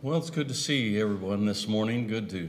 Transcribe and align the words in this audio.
Well, 0.00 0.16
it's 0.16 0.30
good 0.30 0.46
to 0.46 0.54
see 0.54 1.00
everyone 1.00 1.44
this 1.44 1.66
morning. 1.66 2.06
Good 2.06 2.30
to 2.30 2.48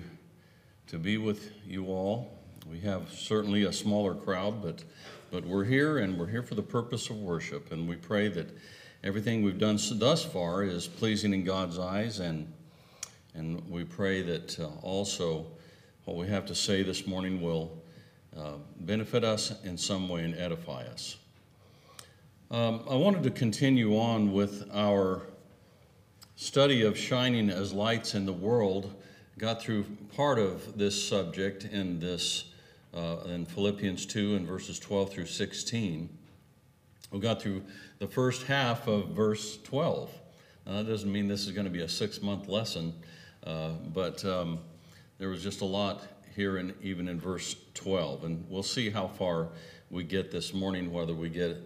to 0.89 0.99
be 0.99 1.17
with 1.17 1.51
you 1.65 1.87
all. 1.87 2.37
We 2.69 2.79
have 2.81 3.09
certainly 3.09 3.63
a 3.63 3.73
smaller 3.73 4.13
crowd, 4.13 4.61
but 4.61 4.83
but 5.31 5.43
we're 5.45 5.63
here 5.63 5.97
and 5.97 6.19
we're 6.19 6.27
here 6.27 6.43
for 6.43 6.53
the 6.53 6.61
purpose 6.61 7.09
of 7.09 7.15
worship, 7.15 7.71
and 7.71 7.89
we 7.89 7.95
pray 7.95 8.27
that 8.27 8.55
everything 9.03 9.41
we've 9.41 9.57
done 9.57 9.79
thus 9.93 10.23
far 10.23 10.61
is 10.61 10.85
pleasing 10.85 11.33
in 11.33 11.43
God's 11.43 11.79
eyes, 11.79 12.19
and 12.19 12.53
and 13.33 13.67
we 13.67 13.83
pray 13.83 14.21
that 14.21 14.59
uh, 14.59 14.67
also 14.83 15.47
what 16.05 16.17
we 16.17 16.27
have 16.27 16.45
to 16.45 16.55
say 16.55 16.83
this 16.83 17.07
morning 17.07 17.41
will 17.41 17.75
uh, 18.37 18.57
benefit 18.81 19.23
us 19.23 19.59
in 19.63 19.75
some 19.75 20.07
way 20.07 20.23
and 20.23 20.35
edify 20.35 20.83
us. 20.83 21.17
Um, 22.51 22.83
I 22.87 22.93
wanted 22.93 23.23
to 23.23 23.31
continue 23.31 23.97
on 23.97 24.33
with 24.33 24.69
our 24.71 25.23
study 26.39 26.83
of 26.83 26.97
shining 26.97 27.49
as 27.49 27.73
lights 27.73 28.15
in 28.15 28.25
the 28.25 28.31
world 28.31 28.95
got 29.37 29.61
through 29.61 29.83
part 30.15 30.39
of 30.39 30.77
this 30.77 31.05
subject 31.05 31.65
in 31.65 31.99
this 31.99 32.45
uh, 32.93 33.17
in 33.25 33.45
Philippians 33.45 34.05
2 34.05 34.35
and 34.35 34.47
verses 34.47 34.79
12 34.79 35.11
through 35.11 35.25
16. 35.25 36.09
We 37.11 37.19
got 37.19 37.41
through 37.41 37.63
the 37.97 38.07
first 38.07 38.43
half 38.43 38.87
of 38.87 39.09
verse 39.09 39.57
12. 39.63 40.09
Now, 40.65 40.77
that 40.77 40.87
doesn't 40.87 41.11
mean 41.11 41.27
this 41.27 41.45
is 41.45 41.51
going 41.51 41.65
to 41.65 41.71
be 41.71 41.81
a 41.81 41.89
six 41.89 42.21
month 42.21 42.47
lesson, 42.47 42.93
uh, 43.45 43.71
but 43.93 44.23
um, 44.23 44.59
there 45.17 45.27
was 45.27 45.43
just 45.43 45.59
a 45.59 45.65
lot 45.65 46.03
here, 46.37 46.57
in, 46.57 46.73
even 46.81 47.09
in 47.09 47.19
verse 47.19 47.57
12. 47.73 48.23
And 48.23 48.45
we'll 48.47 48.63
see 48.63 48.89
how 48.89 49.07
far 49.07 49.49
we 49.89 50.05
get 50.05 50.31
this 50.31 50.53
morning, 50.53 50.93
whether 50.93 51.13
we 51.13 51.27
get 51.27 51.57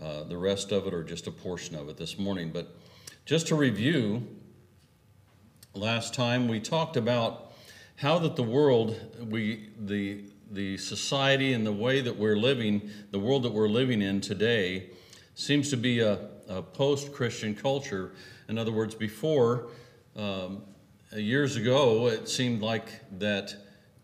uh, 0.00 0.22
the 0.22 0.38
rest 0.38 0.72
of 0.72 0.86
it 0.86 0.94
or 0.94 1.04
just 1.04 1.26
a 1.26 1.30
portion 1.30 1.76
of 1.76 1.90
it 1.90 1.98
this 1.98 2.18
morning. 2.18 2.50
But 2.50 2.74
just 3.24 3.46
to 3.48 3.54
review, 3.54 4.26
last 5.74 6.12
time 6.12 6.48
we 6.48 6.58
talked 6.58 6.96
about 6.96 7.52
how 7.96 8.18
that 8.18 8.34
the 8.34 8.42
world, 8.42 8.98
we, 9.30 9.70
the, 9.78 10.24
the 10.50 10.76
society 10.76 11.52
and 11.52 11.64
the 11.64 11.72
way 11.72 12.00
that 12.00 12.16
we're 12.16 12.36
living, 12.36 12.90
the 13.12 13.18
world 13.20 13.44
that 13.44 13.52
we're 13.52 13.68
living 13.68 14.02
in 14.02 14.20
today, 14.20 14.90
seems 15.36 15.70
to 15.70 15.76
be 15.76 16.00
a, 16.00 16.18
a 16.48 16.62
post 16.62 17.12
Christian 17.12 17.54
culture. 17.54 18.12
In 18.48 18.58
other 18.58 18.72
words, 18.72 18.94
before, 18.94 19.68
um, 20.16 20.62
years 21.14 21.54
ago, 21.56 22.08
it 22.08 22.28
seemed 22.28 22.60
like 22.60 22.88
that 23.20 23.54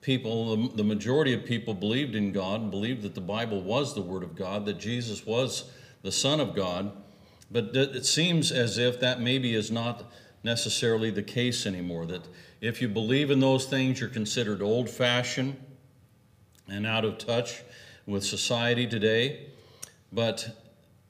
people, 0.01 0.57
the, 0.57 0.77
the 0.77 0.85
majority 0.85 1.35
of 1.35 1.45
people 1.45 1.75
believed 1.75 2.15
in 2.15 2.31
God, 2.31 2.71
believed 2.71 3.03
that 3.03 3.17
the 3.17 3.21
Bible 3.21 3.63
was 3.63 3.97
the 3.97 4.03
Word 4.03 4.23
of 4.23 4.37
God, 4.37 4.65
that 4.67 4.79
Jesus 4.79 5.27
was 5.27 5.73
the 6.03 6.13
Son 6.13 6.39
of 6.39 6.55
God. 6.55 6.93
But 7.51 7.75
it 7.75 8.05
seems 8.05 8.53
as 8.53 8.79
if 8.79 9.01
that 9.01 9.21
maybe 9.21 9.55
is 9.55 9.71
not 9.71 10.11
necessarily 10.45 11.11
the 11.11 11.23
case 11.23 11.67
anymore. 11.67 12.07
That 12.07 12.27
if 12.61 12.83
you 12.83 12.89
believe 12.89 13.31
in 13.31 13.41
those 13.41 13.67
things, 13.67 14.01
you're 14.01 14.09
considered 14.09 14.63
old 14.63 14.91
fashioned 14.91 15.57
and 16.69 16.87
out 16.87 17.05
of 17.05 17.19
touch 17.19 17.63
with 18.07 18.25
society 18.25 18.87
today. 18.87 19.47
But 20.13 20.57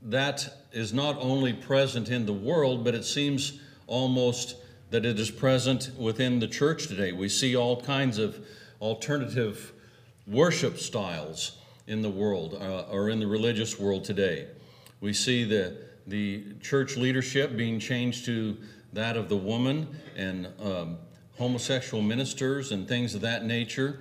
that 0.03 0.49
is 0.73 0.93
not 0.93 1.17
only 1.19 1.53
present 1.53 2.09
in 2.09 2.27
the 2.27 2.33
world, 2.33 2.85
but 2.85 2.95
it 2.95 3.05
seems 3.05 3.61
almost 3.87 4.57
that 4.91 5.05
it 5.05 5.19
is 5.19 5.31
present 5.31 5.91
within 5.99 6.39
the 6.39 6.49
church 6.49 6.87
today. 6.87 7.13
We 7.13 7.29
see 7.29 7.57
all 7.57 7.81
kinds 7.81 8.19
of 8.19 8.39
alternative 8.81 9.73
worship 10.27 10.79
styles 10.79 11.59
in 11.87 12.03
the 12.03 12.11
world 12.11 12.55
uh, 12.61 12.85
or 12.91 13.09
in 13.09 13.19
the 13.19 13.27
religious 13.27 13.79
world 13.79 14.05
today. 14.05 14.47
We 15.01 15.13
see 15.13 15.45
the 15.45 15.88
the 16.09 16.43
church 16.63 16.97
leadership 16.97 17.57
being 17.57 17.79
changed 17.79 18.25
to 18.25 18.57
that 18.95 19.17
of 19.17 19.29
the 19.29 19.37
woman 19.37 19.87
and 20.17 20.49
um, 20.61 20.97
homosexual 21.37 22.03
ministers 22.03 22.73
and 22.73 22.89
things 22.89 23.15
of 23.15 23.21
that 23.21 23.45
nature, 23.45 24.01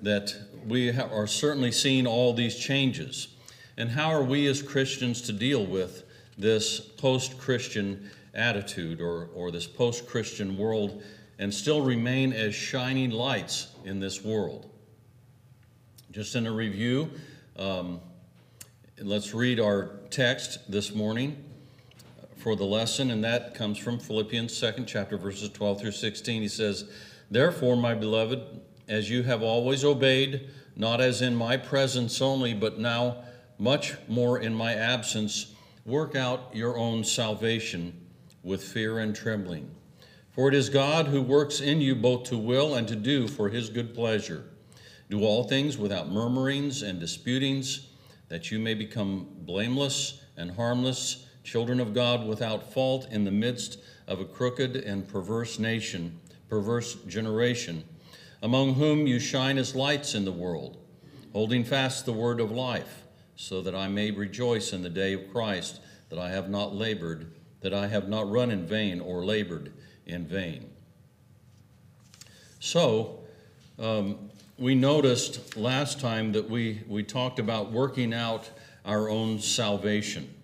that 0.00 0.34
we 0.66 0.90
are 0.90 1.26
certainly 1.26 1.72
seeing 1.72 2.06
all 2.06 2.32
these 2.32 2.56
changes. 2.56 3.28
And 3.76 3.90
how 3.90 4.10
are 4.10 4.22
we 4.22 4.46
as 4.46 4.62
Christians 4.62 5.20
to 5.22 5.32
deal 5.32 5.66
with 5.66 6.04
this 6.38 6.78
post 6.78 7.36
Christian 7.38 8.08
attitude 8.34 9.00
or, 9.00 9.28
or 9.34 9.50
this 9.50 9.66
post 9.66 10.06
Christian 10.06 10.56
world 10.56 11.02
and 11.40 11.52
still 11.52 11.82
remain 11.82 12.32
as 12.32 12.54
shining 12.54 13.10
lights 13.10 13.68
in 13.84 13.98
this 13.98 14.24
world? 14.24 14.70
Just 16.12 16.36
in 16.36 16.46
a 16.46 16.52
review, 16.52 17.10
um, 17.56 18.00
let's 19.00 19.34
read 19.34 19.58
our 19.58 19.98
text 20.10 20.70
this 20.70 20.94
morning 20.94 21.44
for 22.38 22.54
the 22.54 22.64
lesson, 22.64 23.10
and 23.10 23.24
that 23.24 23.54
comes 23.54 23.78
from 23.78 23.98
Philippians 23.98 24.52
2nd 24.52 24.86
chapter, 24.86 25.18
verses 25.18 25.48
12 25.50 25.80
through 25.80 25.90
16. 25.90 26.42
He 26.42 26.48
says, 26.48 26.88
Therefore, 27.30 27.76
my 27.76 27.94
beloved, 27.94 28.60
as 28.86 29.10
you 29.10 29.24
have 29.24 29.42
always 29.42 29.84
obeyed, 29.84 30.48
not 30.76 31.00
as 31.00 31.20
in 31.20 31.34
my 31.34 31.56
presence 31.56 32.22
only, 32.22 32.54
but 32.54 32.78
now 32.78 33.24
much 33.58 33.96
more 34.06 34.38
in 34.38 34.54
my 34.54 34.72
absence, 34.72 35.54
work 35.84 36.14
out 36.14 36.54
your 36.54 36.78
own 36.78 37.02
salvation 37.02 37.92
with 38.44 38.62
fear 38.62 39.00
and 39.00 39.16
trembling. 39.16 39.68
For 40.30 40.48
it 40.48 40.54
is 40.54 40.68
God 40.68 41.08
who 41.08 41.20
works 41.20 41.60
in 41.60 41.80
you 41.80 41.96
both 41.96 42.24
to 42.28 42.38
will 42.38 42.76
and 42.76 42.86
to 42.86 42.94
do 42.94 43.26
for 43.26 43.48
his 43.48 43.68
good 43.68 43.94
pleasure. 43.94 44.44
Do 45.10 45.24
all 45.24 45.42
things 45.42 45.76
without 45.76 46.08
murmurings 46.08 46.82
and 46.82 47.00
disputings, 47.00 47.88
that 48.28 48.52
you 48.52 48.60
may 48.60 48.74
become 48.74 49.26
blameless 49.40 50.22
and 50.36 50.52
harmless 50.52 51.24
children 51.48 51.80
of 51.80 51.94
God 51.94 52.26
without 52.26 52.74
fault 52.74 53.08
in 53.10 53.24
the 53.24 53.30
midst 53.30 53.78
of 54.06 54.20
a 54.20 54.24
crooked 54.26 54.76
and 54.76 55.08
perverse 55.08 55.58
nation, 55.58 56.20
perverse 56.50 56.94
generation, 57.06 57.84
among 58.42 58.74
whom 58.74 59.06
you 59.06 59.18
shine 59.18 59.56
as 59.56 59.74
lights 59.74 60.14
in 60.14 60.26
the 60.26 60.32
world, 60.32 60.76
holding 61.32 61.64
fast 61.64 62.04
the 62.04 62.12
word 62.12 62.38
of 62.38 62.50
life, 62.50 63.02
so 63.34 63.62
that 63.62 63.74
I 63.74 63.88
may 63.88 64.10
rejoice 64.10 64.74
in 64.74 64.82
the 64.82 64.90
day 64.90 65.14
of 65.14 65.32
Christ, 65.32 65.80
that 66.10 66.18
I 66.18 66.28
have 66.28 66.50
not 66.50 66.74
labored, 66.74 67.32
that 67.62 67.72
I 67.72 67.86
have 67.86 68.10
not 68.10 68.30
run 68.30 68.50
in 68.50 68.66
vain 68.66 69.00
or 69.00 69.24
labored 69.24 69.72
in 70.04 70.26
vain. 70.26 70.68
So, 72.60 73.20
um, 73.78 74.30
we 74.58 74.74
noticed 74.74 75.56
last 75.56 75.98
time 75.98 76.32
that 76.32 76.50
we, 76.50 76.82
we 76.86 77.04
talked 77.04 77.38
about 77.38 77.72
working 77.72 78.12
out 78.12 78.50
our 78.84 79.08
own 79.08 79.38
salvation. 79.38 80.34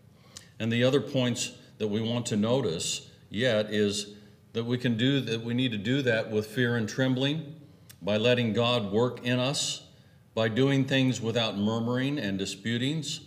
And 0.59 0.73
the 0.73 0.85
other 0.85 1.01
points 1.01 1.53
that 1.79 1.89
we 1.89 2.01
want 2.01 2.27
to 2.27 2.37
notice 2.37 3.11
yet 3.31 3.71
is 3.71 4.15
that 4.53 4.65
we 4.65 4.79
can 4.79 4.97
do 4.97 5.21
that 5.21 5.43
we 5.43 5.55
need 5.55 5.73
to 5.73 5.79
do 5.79 6.03
that 6.03 6.31
with 6.31 6.47
fear 6.47 6.77
and 6.77 6.89
trembling 6.89 7.57
by 8.01 8.17
letting 8.17 8.53
God 8.53 8.93
work 8.93 9.25
in 9.25 9.41
us, 9.41 9.87
by 10.35 10.49
doing 10.49 10.85
things 10.85 11.21
without 11.21 11.57
murmuring 11.57 12.19
and 12.19 12.39
disputings, 12.39 13.21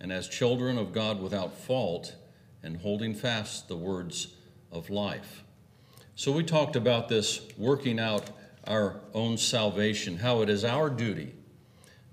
and 0.00 0.12
as 0.12 0.28
children 0.28 0.76
of 0.76 0.92
God 0.92 1.20
without 1.22 1.56
fault 1.56 2.14
and 2.62 2.78
holding 2.78 3.14
fast 3.14 3.68
the 3.68 3.76
words 3.76 4.34
of 4.70 4.90
life. 4.90 5.44
So 6.14 6.32
we 6.32 6.42
talked 6.42 6.76
about 6.76 7.08
this 7.08 7.40
working 7.56 7.98
out 7.98 8.30
our 8.66 9.00
own 9.14 9.38
salvation, 9.38 10.18
how 10.18 10.42
it 10.42 10.50
is 10.50 10.64
our 10.64 10.90
duty 10.90 11.32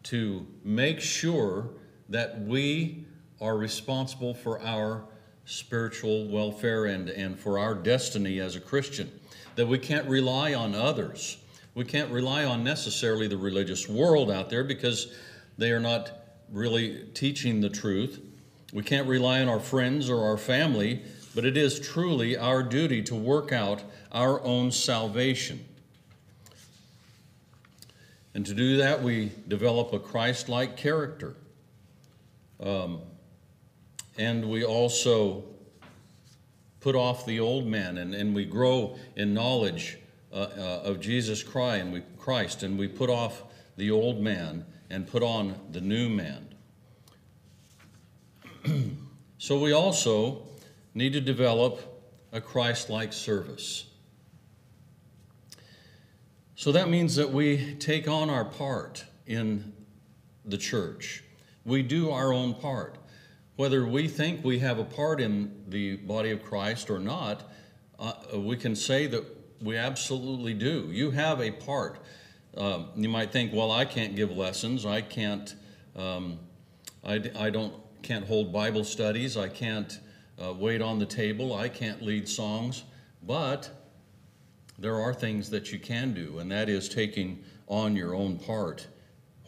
to 0.04 0.48
make 0.64 1.02
sure 1.02 1.72
that 2.08 2.40
we 2.42 3.07
are 3.40 3.58
responsible 3.58 4.34
for 4.34 4.62
our 4.62 5.04
spiritual 5.46 6.28
welfare 6.28 6.86
and, 6.86 7.10
and 7.10 7.40
for 7.40 7.58
our 7.58 7.74
destiny 7.74 8.40
as 8.40 8.56
a 8.56 8.60
Christian. 8.60 9.12
That 9.56 9.68
we 9.68 9.80
can't 9.80 10.08
rely 10.08 10.54
on 10.54 10.76
others. 10.76 11.38
We 11.74 11.86
can't 11.86 12.12
rely 12.12 12.44
on 12.44 12.64
necessarily 12.64 13.28
the 13.28 13.38
religious 13.38 13.88
world 13.88 14.30
out 14.30 14.50
there 14.50 14.64
because 14.64 15.14
they 15.58 15.72
are 15.72 15.80
not 15.80 16.12
really 16.52 17.06
teaching 17.14 17.62
the 17.62 17.70
truth. 17.70 18.22
We 18.74 18.84
can't 18.84 19.08
rely 19.08 19.42
on 19.42 19.48
our 19.48 19.60
friends 19.60 20.10
or 20.10 20.26
our 20.26 20.38
family, 20.38 21.04
but 21.34 21.46
it 21.46 21.56
is 21.56 21.80
truly 21.80 22.38
our 22.38 22.64
duty 22.64 23.02
to 23.04 23.16
work 23.16 23.52
out 23.52 23.84
our 24.12 24.44
own 24.44 24.72
salvation. 24.72 25.64
And 28.34 28.46
to 28.46 28.54
do 28.54 28.78
that, 28.78 29.02
we 29.02 29.32
develop 29.48 29.94
a 29.94 30.00
Christ 30.00 30.50
like 30.50 30.78
character. 30.78 31.36
Um, 32.60 33.02
and 34.18 34.50
we 34.50 34.64
also 34.64 35.44
put 36.80 36.96
off 36.96 37.26
the 37.26 37.40
old 37.40 37.66
man 37.66 37.98
and, 37.98 38.14
and 38.16 38.34
we 38.34 38.46
grow 38.46 38.98
in 39.16 39.34
knowledge 39.34 39.98
uh, 40.32 40.36
uh, 40.36 40.82
of 40.84 41.00
Jesus 41.00 41.44
Christ 41.44 41.82
and, 41.82 41.94
we, 41.94 42.02
Christ 42.18 42.64
and 42.64 42.78
we 42.78 42.88
put 42.88 43.10
off 43.10 43.44
the 43.78 43.92
old 43.92 44.22
man 44.22 44.66
and 44.90 45.08
put 45.08 45.24
on 45.24 45.56
the 45.72 45.82
new 45.82 46.10
man. 46.10 46.48
so 49.38 49.60
we 49.60 49.74
also 49.74 50.44
need 50.94 51.14
to 51.14 51.22
develop 51.22 51.82
a 52.32 52.42
Christ 52.42 52.90
like 52.90 53.14
service. 53.14 53.86
So 56.56 56.72
that 56.72 56.90
means 56.90 57.16
that 57.16 57.32
we 57.32 57.76
take 57.76 58.08
on 58.08 58.30
our 58.30 58.46
part 58.46 59.06
in 59.28 59.74
the 60.44 60.58
church. 60.58 61.24
We 61.66 61.84
do 61.84 62.10
our 62.10 62.34
own 62.34 62.56
part. 62.56 62.98
Whether 63.58 63.88
we 63.88 64.08
think 64.08 64.46
we 64.46 64.60
have 64.60 64.78
a 64.78 64.84
part 64.84 65.20
in 65.20 65.64
the 65.68 65.96
body 65.96 66.30
of 66.30 66.44
Christ 66.44 66.92
or 66.92 67.00
not, 67.00 67.52
uh, 67.98 68.14
we 68.36 68.56
can 68.56 68.76
say 68.76 69.08
that 69.08 69.26
we 69.60 69.76
absolutely 69.76 70.54
do. 70.54 70.90
You 70.92 71.10
have 71.10 71.42
a 71.42 71.50
part. 71.50 71.98
Um, 72.56 72.90
you 72.96 73.10
might 73.10 73.32
think, 73.32 73.52
well, 73.52 73.72
I 73.72 73.84
can't 73.84 74.16
give 74.16 74.30
lessons. 74.30 74.86
I 74.86 75.02
can't. 75.02 75.56
Um, 75.96 76.38
I, 77.04 77.20
I 77.36 77.50
don't 77.50 77.74
can't 78.04 78.28
hold 78.28 78.54
Bible 78.54 78.84
studies. 78.84 79.36
I 79.36 79.50
can't 79.50 80.00
uh, 80.40 80.54
wait 80.54 80.84
on 80.84 81.00
the 81.00 81.08
table. 81.08 81.56
I 81.56 81.68
can't 81.68 82.04
lead 82.04 82.30
songs. 82.30 82.84
But 83.24 83.72
there 84.78 85.02
are 85.02 85.16
things 85.16 85.50
that 85.50 85.72
you 85.72 85.80
can 85.80 86.14
do, 86.14 86.38
and 86.38 86.52
that 86.52 86.70
is 86.70 86.88
taking 86.88 87.44
on 87.68 87.96
your 87.96 88.14
own 88.14 88.38
part, 88.38 88.86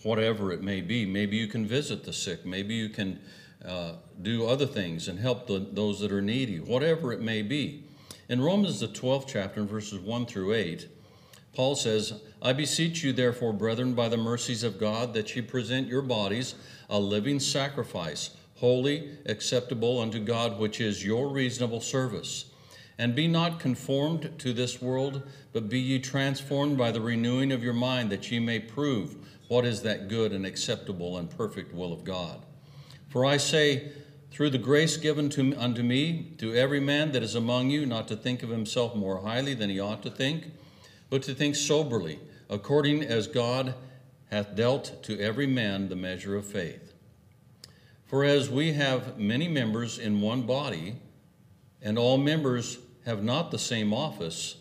whatever 0.02 0.52
it 0.52 0.64
may 0.64 0.82
be. 0.82 1.06
Maybe 1.06 1.38
you 1.38 1.46
can 1.46 1.68
visit 1.68 2.04
the 2.04 2.12
sick. 2.12 2.44
Maybe 2.44 2.74
you 2.74 2.90
can 2.90 3.20
uh, 3.66 3.94
do 4.22 4.48
other 4.48 4.66
things 4.66 5.08
and 5.08 5.20
help 5.20 5.48
the, 5.48 5.68
those 5.72 6.00
that 6.00 6.12
are 6.12 6.22
needy, 6.22 6.60
whatever 6.60 7.12
it 7.12 7.22
may 7.22 7.42
be. 7.42 7.84
In 8.30 8.42
Romans, 8.42 8.80
the 8.80 8.88
12th 8.88 9.28
chapter, 9.28 9.64
verses 9.64 10.00
1 10.00 10.26
through 10.28 10.54
8, 10.54 10.88
Paul 11.54 11.76
says, 11.76 12.22
I 12.42 12.54
beseech 12.54 13.04
you, 13.04 13.12
therefore, 13.12 13.54
brethren, 13.54 13.94
by 13.94 14.08
the 14.08 14.18
mercies 14.18 14.64
of 14.64 14.80
God, 14.80 15.14
that 15.14 15.36
ye 15.36 15.42
present 15.42 15.88
your 15.88 16.02
bodies 16.02 16.56
a 16.90 17.00
living 17.00 17.40
sacrifice, 17.40 18.32
holy, 18.58 19.18
acceptable 19.26 20.00
unto 20.00 20.20
God, 20.20 20.60
which 20.60 20.80
is 20.80 21.06
your 21.06 21.28
reasonable 21.28 21.82
service. 21.82 22.46
And 22.98 23.16
be 23.16 23.28
not 23.28 23.60
conformed 23.60 24.38
to 24.40 24.54
this 24.54 24.82
world, 24.82 25.24
but 25.52 25.70
be 25.70 25.80
ye 25.80 26.00
transformed 26.00 26.78
by 26.78 26.92
the 26.92 27.02
renewing 27.02 27.52
of 27.52 27.64
your 27.64 27.74
mind, 27.74 28.10
that 28.12 28.30
ye 28.30 28.40
may 28.40 28.60
prove 28.60 29.16
what 29.48 29.66
is 29.66 29.82
that 29.82 30.08
good 30.08 30.32
and 30.32 30.46
acceptable 30.46 31.18
and 31.18 31.30
perfect 31.30 31.74
will 31.74 31.92
of 31.92 32.04
God. 32.04 32.46
For 33.10 33.26
I 33.26 33.38
say, 33.38 33.92
through 34.32 34.52
the 34.52 34.58
grace 34.58 34.96
given 34.98 35.30
to, 35.32 35.56
unto 35.56 35.82
me, 35.82 36.34
to 36.38 36.54
every 36.56 36.80
man 36.80 37.12
that 37.12 37.24
is 37.24 37.36
among 37.36 37.72
you, 37.72 37.86
not 37.86 38.08
to 38.08 38.16
think 38.16 38.44
of 38.44 38.50
himself 38.50 38.96
more 38.96 39.22
highly 39.22 39.56
than 39.56 39.70
he 39.70 39.80
ought 39.80 40.04
to 40.04 40.12
think, 40.12 40.52
but 41.10 41.24
to 41.24 41.34
think 41.34 41.56
soberly, 41.56 42.20
according 42.50 43.04
as 43.04 43.28
God 43.28 43.74
hath 44.30 44.56
dealt 44.56 45.02
to 45.04 45.20
every 45.20 45.48
man 45.48 45.90
the 45.90 45.96
measure 45.96 46.36
of 46.36 46.46
faith. 46.46 46.94
For 48.06 48.24
as 48.24 48.50
we 48.50 48.74
have 48.74 49.20
many 49.20 49.48
members 49.48 49.98
in 49.98 50.22
one 50.22 50.44
body, 50.44 50.96
and 51.82 51.98
all 51.98 52.18
members 52.18 52.78
have 53.06 53.24
not 53.24 53.50
the 53.50 53.60
same 53.60 53.94
office, 53.94 54.58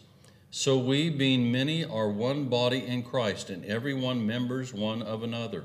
so 0.51 0.79
we, 0.79 1.11
being 1.11 1.53
many, 1.53 1.85
are 1.85 2.09
one 2.09 2.47
body 2.47 2.87
in 2.87 3.03
Christ, 3.03 3.51
and 3.51 3.65
every 3.67 3.93
one 3.93 4.27
members 4.27 4.73
one 4.73 5.03
of 5.03 5.23
another. 5.23 5.65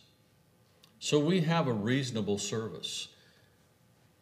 So 1.03 1.17
we 1.17 1.41
have 1.41 1.67
a 1.67 1.73
reasonable 1.73 2.37
service. 2.37 3.07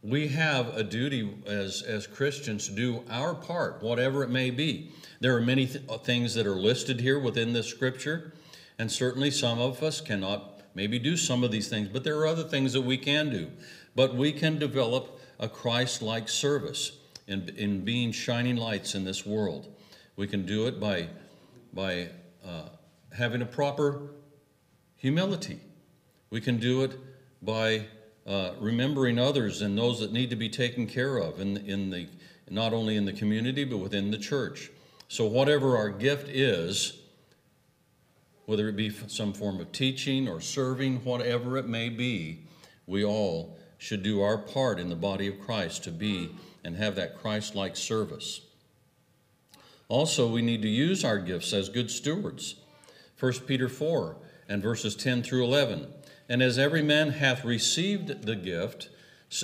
We 0.02 0.30
have 0.30 0.70
a 0.78 0.82
duty 0.82 1.30
as, 1.46 1.82
as 1.82 2.08
Christians 2.08 2.70
to 2.70 2.74
do 2.74 3.04
our 3.10 3.36
part, 3.36 3.84
whatever 3.84 4.24
it 4.24 4.30
may 4.30 4.50
be. 4.50 4.94
There 5.20 5.36
are 5.36 5.42
many 5.42 5.68
th- 5.68 5.84
things 6.06 6.36
that 6.36 6.48
are 6.48 6.56
listed 6.56 7.02
here 7.02 7.20
within 7.20 7.52
the 7.52 7.64
scripture, 7.64 8.34
and 8.80 8.90
certainly 8.90 9.30
some 9.30 9.60
of 9.60 9.84
us 9.84 10.00
cannot 10.00 10.62
maybe 10.74 11.00
do 11.00 11.18
some 11.18 11.44
of 11.44 11.52
these 11.52 11.68
things, 11.68 11.90
but 11.90 12.06
there 12.06 12.18
are 12.18 12.28
other 12.28 12.46
things 12.46 12.72
that 12.72 12.84
we 12.84 12.98
can 12.98 13.30
do. 13.30 13.52
But 13.94 14.16
we 14.16 14.32
can 14.32 14.58
develop 14.58 15.20
a 15.38 15.50
Christ 15.50 16.02
like 16.02 16.30
service 16.30 16.94
in, 17.28 17.50
in 17.58 17.84
being 17.84 18.14
shining 18.14 18.56
lights 18.56 18.96
in 18.96 19.04
this 19.04 19.26
world. 19.26 19.68
We 20.16 20.28
can 20.28 20.46
do 20.46 20.66
it 20.68 20.80
by, 20.80 21.10
by 21.74 22.08
uh, 22.48 22.70
having 23.12 23.42
a 23.42 23.46
proper 23.46 24.12
humility. 24.96 25.60
We 26.30 26.42
can 26.42 26.58
do 26.58 26.84
it 26.84 26.98
by 27.42 27.86
uh, 28.28 28.52
remembering 28.60 29.18
others 29.18 29.62
and 29.62 29.78
those 29.78 30.00
that 30.00 30.12
need 30.12 30.30
to 30.30 30.36
be 30.36 30.50
taken 30.50 30.86
care 30.86 31.18
of 31.18 31.40
in, 31.40 31.58
in 31.58 31.90
the, 31.90 32.08
not 32.50 32.74
only 32.74 32.96
in 32.96 33.06
the 33.06 33.14
community 33.14 33.64
but 33.64 33.78
within 33.78 34.12
the 34.12 34.18
church. 34.18 34.70
So, 35.08 35.26
whatever 35.26 35.76
our 35.76 35.90
gift 35.90 36.30
is, 36.30 37.00
whether 38.46 38.68
it 38.68 38.76
be 38.76 38.92
some 39.08 39.34
form 39.34 39.60
of 39.60 39.72
teaching 39.72 40.28
or 40.28 40.42
serving, 40.42 41.04
whatever 41.04 41.58
it 41.58 41.68
may 41.68 41.90
be, 41.90 42.42
we 42.86 43.04
all 43.04 43.58
should 43.80 44.04
do 44.04 44.22
our 44.22 44.38
part 44.38 44.80
in 44.80 44.90
the 44.90 44.96
body 44.96 45.28
of 45.28 45.40
Christ 45.40 45.84
to 45.86 45.92
be 45.92 46.30
and 46.64 46.76
have 46.76 46.96
that 46.96 47.18
Christ 47.18 47.56
like 47.56 47.76
service. 47.76 48.42
Also, 49.88 50.28
we 50.28 50.44
need 50.44 50.62
to 50.62 50.68
use 50.68 51.04
our 51.04 51.18
gifts 51.18 51.54
as 51.54 51.70
good 51.70 51.90
stewards. 51.90 52.56
1 53.20 53.34
Peter 53.48 53.70
4 53.70 54.16
and 54.48 54.62
verses 54.62 54.96
10 54.96 55.24
through 55.24 55.44
11. 55.44 55.88
And 56.30 56.44
as 56.44 56.60
every 56.60 56.84
man 56.84 57.10
hath 57.10 57.44
received 57.44 58.24
the 58.24 58.36
gift, 58.36 58.90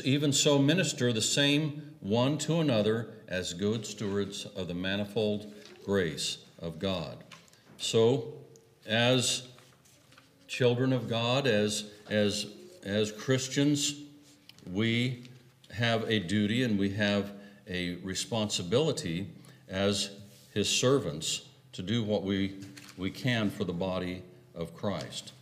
even 0.03 0.31
so 0.31 0.59
minister 0.59 1.11
the 1.11 1.21
same 1.21 1.95
one 1.99 2.37
to 2.37 2.59
another 2.59 3.09
as 3.27 3.53
good 3.53 3.85
stewards 3.85 4.45
of 4.55 4.67
the 4.67 4.75
manifold 4.75 5.51
grace 5.83 6.37
of 6.59 6.77
God. 6.77 7.17
So, 7.77 8.33
as 8.85 9.47
children 10.47 10.93
of 10.93 11.09
God, 11.09 11.47
as, 11.47 11.85
as, 12.09 12.45
as 12.83 13.11
Christians, 13.11 13.95
we 14.71 15.23
have 15.71 16.03
a 16.09 16.19
duty 16.19 16.63
and 16.63 16.77
we 16.77 16.91
have 16.91 17.31
a 17.67 17.95
responsibility 17.95 19.27
as 19.67 20.11
his 20.53 20.69
servants 20.69 21.47
to 21.73 21.81
do 21.81 22.03
what 22.03 22.23
we, 22.23 22.55
we 22.95 23.09
can 23.09 23.49
for 23.49 23.63
the 23.63 23.73
body 23.73 24.21
of 24.53 24.75
Christ. 24.75 25.33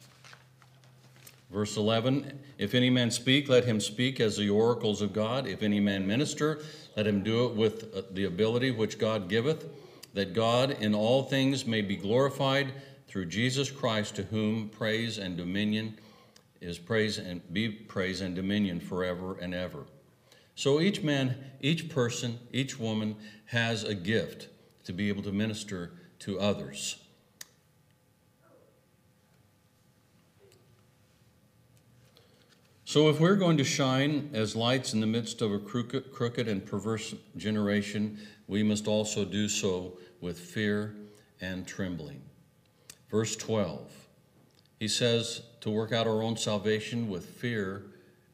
Verse 1.54 1.78
11 1.78 2.40
If 2.58 2.74
any 2.74 2.90
man 2.90 3.12
speak, 3.12 3.48
let 3.48 3.64
him 3.64 3.80
speak 3.80 4.20
as 4.20 4.36
the 4.36 4.50
oracles 4.50 5.02
of 5.04 5.14
God. 5.14 5.46
If 5.46 5.62
any 5.62 5.80
man 5.80 6.08
minister, 6.08 6.64
let 6.98 7.06
him 7.06 7.22
do 7.22 7.46
it 7.46 7.54
with 7.54 7.96
uh, 7.96 8.02
the 8.12 8.26
ability 8.26 8.72
which 8.72 8.98
God 8.98 9.30
giveth, 9.30 9.70
that 10.16 10.34
God 10.34 10.72
in 10.82 10.96
all 10.96 11.24
things 11.24 11.66
may 11.66 11.82
be 11.82 11.96
glorified 11.96 12.74
through 13.08 13.28
Jesus 13.28 13.70
Christ, 13.70 14.16
to 14.16 14.24
whom 14.24 14.70
praise 14.70 15.20
and 15.20 15.38
dominion 15.38 16.00
is 16.60 16.80
praise 16.80 17.20
and 17.20 17.42
be 17.54 17.70
praise 17.70 18.22
and 18.22 18.36
dominion 18.36 18.80
forever 18.80 19.38
and 19.40 19.54
ever. 19.54 19.86
So 20.56 20.80
each 20.80 21.04
man, 21.04 21.36
each 21.62 21.90
person, 21.90 22.40
each 22.52 22.80
woman 22.80 23.16
has 23.46 23.84
a 23.84 23.94
gift 23.94 24.48
to 24.86 24.94
be 24.94 25.10
able 25.10 25.22
to 25.24 25.32
minister 25.32 25.92
to 26.20 26.40
others. 26.40 27.03
So, 32.86 33.08
if 33.08 33.18
we're 33.18 33.38
going 33.38 33.56
to 33.58 33.64
shine 33.64 34.30
as 34.34 34.58
lights 34.58 34.94
in 34.94 35.00
the 35.00 35.08
midst 35.08 35.42
of 35.42 35.54
a 35.54 35.60
crooked, 35.60 36.12
crooked, 36.12 36.50
and 36.50 36.66
perverse 36.66 37.16
generation, 37.38 38.20
we 38.48 38.62
must 38.62 38.88
also 38.88 39.24
do 39.24 39.48
so 39.48 39.98
with 40.20 40.38
fear 40.38 40.94
and 41.40 41.66
trembling. 41.66 42.22
Verse 43.10 43.38
12, 43.38 43.90
he 44.80 44.90
says 44.90 45.44
to 45.62 45.70
work 45.70 45.94
out 45.94 46.08
our 46.08 46.22
own 46.22 46.36
salvation 46.36 47.10
with 47.10 47.26
fear 47.26 47.84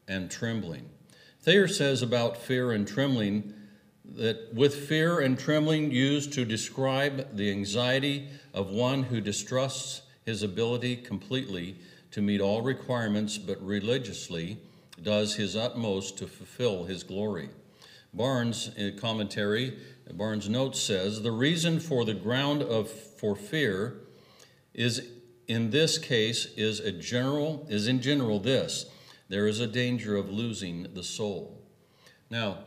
and 0.08 0.28
trembling. 0.28 0.88
Thayer 1.42 1.68
says 1.68 2.02
about 2.02 2.36
fear 2.36 2.72
and 2.72 2.88
trembling 2.88 3.54
that 4.04 4.52
with 4.52 4.74
fear 4.74 5.20
and 5.20 5.38
trembling 5.38 5.92
used 5.92 6.32
to 6.32 6.44
describe 6.44 7.36
the 7.36 7.52
anxiety 7.52 8.28
of 8.52 8.70
one 8.70 9.04
who 9.04 9.20
distrusts 9.20 10.02
his 10.26 10.42
ability 10.42 10.96
completely 10.96 11.76
to 12.10 12.22
meet 12.22 12.40
all 12.40 12.62
requirements, 12.62 13.38
but 13.38 13.60
religiously 13.64 14.58
does 15.02 15.36
his 15.36 15.56
utmost 15.56 16.18
to 16.18 16.26
fulfill 16.26 16.84
his 16.84 17.02
glory. 17.02 17.50
Barnes, 18.12 18.70
commentary, 18.98 19.78
Barnes 20.12 20.48
notes 20.48 20.80
says 20.80 21.22
the 21.22 21.30
reason 21.30 21.78
for 21.78 22.04
the 22.04 22.14
ground 22.14 22.62
of 22.62 22.90
for 22.90 23.36
fear 23.36 24.00
is 24.74 25.08
in 25.46 25.70
this 25.70 25.98
case 25.98 26.46
is 26.56 26.80
a 26.80 26.92
general 26.92 27.66
is 27.68 27.86
in 27.86 28.00
general 28.00 28.40
this 28.40 28.86
there 29.28 29.46
is 29.46 29.60
a 29.60 29.66
danger 29.66 30.16
of 30.16 30.28
losing 30.28 30.92
the 30.94 31.04
soul. 31.04 31.62
Now, 32.30 32.58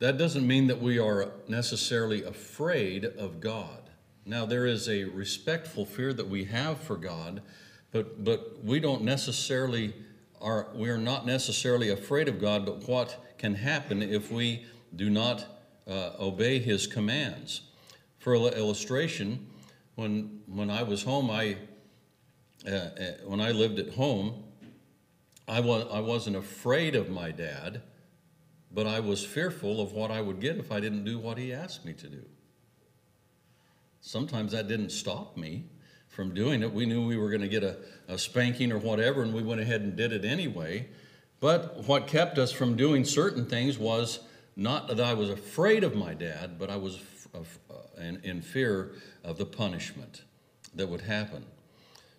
that 0.00 0.18
doesn't 0.18 0.46
mean 0.46 0.66
that 0.66 0.82
we 0.82 0.98
are 0.98 1.30
necessarily 1.48 2.24
afraid 2.24 3.04
of 3.04 3.40
God. 3.40 3.90
Now, 4.28 4.44
there 4.44 4.66
is 4.66 4.88
a 4.88 5.04
respectful 5.04 5.86
fear 5.86 6.12
that 6.12 6.28
we 6.28 6.44
have 6.46 6.80
for 6.80 6.96
God, 6.96 7.42
but, 7.92 8.24
but 8.24 8.64
we 8.64 8.80
don't 8.80 9.02
necessarily 9.02 9.94
are, 10.40 10.66
we 10.74 10.90
are 10.90 10.98
not 10.98 11.26
necessarily 11.26 11.90
afraid 11.90 12.28
of 12.28 12.40
God, 12.40 12.66
but 12.66 12.88
what 12.88 13.24
can 13.38 13.54
happen 13.54 14.02
if 14.02 14.32
we 14.32 14.66
do 14.96 15.10
not 15.10 15.46
uh, 15.86 16.10
obey 16.18 16.58
his 16.58 16.88
commands. 16.88 17.62
For 18.18 18.34
illustration, 18.34 19.46
when, 19.94 20.40
when 20.46 20.70
I 20.70 20.82
was 20.82 21.04
home, 21.04 21.30
I, 21.30 21.56
uh, 22.66 22.70
uh, 22.70 22.90
when 23.24 23.40
I 23.40 23.52
lived 23.52 23.78
at 23.78 23.94
home, 23.94 24.42
I, 25.46 25.60
was, 25.60 25.86
I 25.92 26.00
wasn't 26.00 26.34
afraid 26.34 26.96
of 26.96 27.08
my 27.08 27.30
dad, 27.30 27.82
but 28.72 28.88
I 28.88 28.98
was 28.98 29.24
fearful 29.24 29.80
of 29.80 29.92
what 29.92 30.10
I 30.10 30.20
would 30.20 30.40
get 30.40 30.56
if 30.56 30.72
I 30.72 30.80
didn't 30.80 31.04
do 31.04 31.20
what 31.20 31.38
he 31.38 31.52
asked 31.52 31.84
me 31.84 31.92
to 31.92 32.08
do. 32.08 32.24
Sometimes 34.06 34.52
that 34.52 34.68
didn't 34.68 34.90
stop 34.90 35.36
me 35.36 35.64
from 36.06 36.32
doing 36.32 36.62
it. 36.62 36.72
We 36.72 36.86
knew 36.86 37.04
we 37.04 37.16
were 37.16 37.28
going 37.28 37.40
to 37.40 37.48
get 37.48 37.64
a, 37.64 37.76
a 38.06 38.16
spanking 38.16 38.70
or 38.70 38.78
whatever, 38.78 39.20
and 39.20 39.34
we 39.34 39.42
went 39.42 39.60
ahead 39.60 39.80
and 39.80 39.96
did 39.96 40.12
it 40.12 40.24
anyway. 40.24 40.86
But 41.40 41.88
what 41.88 42.06
kept 42.06 42.38
us 42.38 42.52
from 42.52 42.76
doing 42.76 43.04
certain 43.04 43.46
things 43.46 43.78
was 43.78 44.20
not 44.54 44.86
that 44.86 45.00
I 45.00 45.12
was 45.12 45.28
afraid 45.28 45.82
of 45.82 45.96
my 45.96 46.14
dad, 46.14 46.56
but 46.56 46.70
I 46.70 46.76
was 46.76 47.00
uh, 47.34 47.40
in, 48.00 48.20
in 48.22 48.42
fear 48.42 48.92
of 49.24 49.38
the 49.38 49.44
punishment 49.44 50.22
that 50.76 50.88
would 50.88 51.00
happen. 51.00 51.44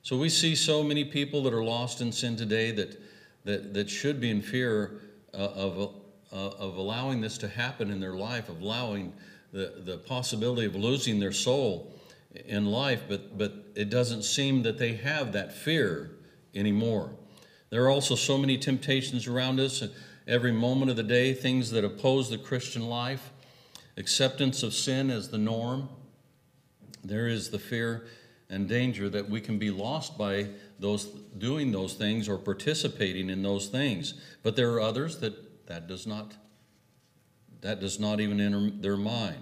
So 0.02 0.18
we 0.18 0.28
see 0.28 0.56
so 0.56 0.84
many 0.84 1.06
people 1.06 1.42
that 1.44 1.54
are 1.54 1.64
lost 1.64 2.02
in 2.02 2.12
sin 2.12 2.36
today 2.36 2.72
that, 2.72 3.02
that, 3.46 3.74
that 3.74 3.90
should 3.90 4.20
be 4.20 4.30
in 4.30 4.42
fear 4.42 5.00
uh, 5.34 5.38
of, 5.38 5.80
uh, 6.34 6.36
of 6.36 6.76
allowing 6.76 7.22
this 7.22 7.38
to 7.38 7.48
happen 7.48 7.92
in 7.92 8.02
their 8.02 8.16
life, 8.16 8.50
of 8.50 8.60
allowing 8.60 9.14
the, 9.58 9.74
the 9.84 9.98
possibility 9.98 10.68
of 10.68 10.76
losing 10.76 11.20
their 11.20 11.32
soul 11.32 11.92
in 12.46 12.68
life, 12.68 13.04
but, 13.10 13.38
but 13.38 13.54
it 13.76 13.90
doesn't 13.90 14.24
seem 14.24 14.62
that 14.64 14.78
they 14.78 14.94
have 14.94 15.32
that 15.34 15.52
fear 15.52 16.12
anymore. 16.54 17.10
There 17.72 17.84
are 17.84 17.90
also 17.90 18.14
so 18.14 18.38
many 18.38 18.58
temptations 18.58 19.26
around 19.26 19.60
us 19.60 19.84
every 20.28 20.52
moment 20.52 20.92
of 20.92 20.98
the 20.98 21.04
day, 21.04 21.34
things 21.34 21.72
that 21.72 21.84
oppose 21.84 22.30
the 22.30 22.38
Christian 22.38 22.88
life, 22.88 23.32
acceptance 23.98 24.62
of 24.62 24.76
sin 24.76 25.10
as 25.10 25.30
the 25.30 25.40
norm. 25.40 25.90
There 27.04 27.28
is 27.28 27.50
the 27.50 27.60
fear 27.60 28.06
and 28.50 28.70
danger 28.70 29.10
that 29.10 29.28
we 29.28 29.42
can 29.42 29.58
be 29.58 29.72
lost 29.72 30.18
by 30.18 30.50
those 30.80 31.06
doing 31.38 31.72
those 31.72 31.96
things 31.96 32.30
or 32.30 32.38
participating 32.38 33.32
in 33.32 33.42
those 33.42 33.68
things. 33.68 34.14
But 34.44 34.56
there 34.56 34.72
are 34.74 34.82
others 34.82 35.18
that 35.20 35.66
that 35.66 35.88
does 35.88 36.08
not 36.08 36.34
that 37.62 37.80
does 37.80 38.00
not 38.00 38.20
even 38.20 38.40
enter 38.40 38.70
their 38.70 38.98
mind. 38.98 39.38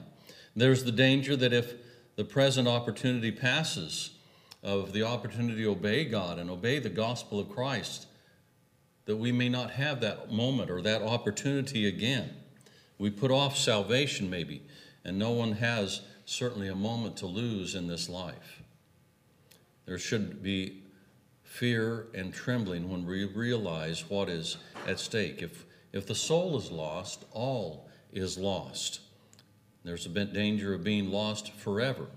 There's 0.55 0.83
the 0.83 0.91
danger 0.91 1.35
that 1.35 1.53
if 1.53 1.73
the 2.15 2.23
present 2.23 2.67
opportunity 2.67 3.31
passes 3.31 4.11
of 4.63 4.93
the 4.93 5.03
opportunity 5.03 5.63
to 5.63 5.71
obey 5.71 6.05
God 6.05 6.39
and 6.39 6.49
obey 6.49 6.79
the 6.79 6.89
gospel 6.89 7.39
of 7.39 7.49
Christ, 7.49 8.07
that 9.05 9.17
we 9.17 9.31
may 9.31 9.49
not 9.49 9.71
have 9.71 10.01
that 10.01 10.31
moment 10.31 10.71
or 10.71 10.81
that 10.81 11.01
opportunity 11.01 11.87
again. 11.87 12.31
We 12.97 13.09
put 13.09 13.31
off 13.31 13.57
salvation, 13.57 14.29
maybe, 14.29 14.63
and 15.03 15.19
no 15.19 15.31
one 15.31 15.53
has 15.53 16.01
certainly 16.25 16.69
a 16.69 16.75
moment 16.75 17.17
to 17.17 17.27
lose 17.27 17.75
in 17.75 17.87
this 17.87 18.09
life. 18.09 18.63
There 19.85 19.99
should 19.99 20.41
be 20.41 20.81
fear 21.43 22.07
and 22.13 22.33
trembling 22.33 22.89
when 22.89 23.05
we 23.05 23.25
realize 23.25 24.09
what 24.09 24.29
is 24.29 24.57
at 24.87 24.99
stake. 24.99 25.41
If, 25.41 25.65
if 25.93 26.07
the 26.07 26.15
soul 26.15 26.57
is 26.57 26.71
lost, 26.71 27.25
all 27.31 27.84
is 28.15 28.37
lost. 28.37 29.01
There's 29.83 30.07
a 30.07 30.25
danger 30.25 30.73
of 30.73 30.83
being 30.83 31.11
lost 31.11 31.53
forever. 31.53 32.07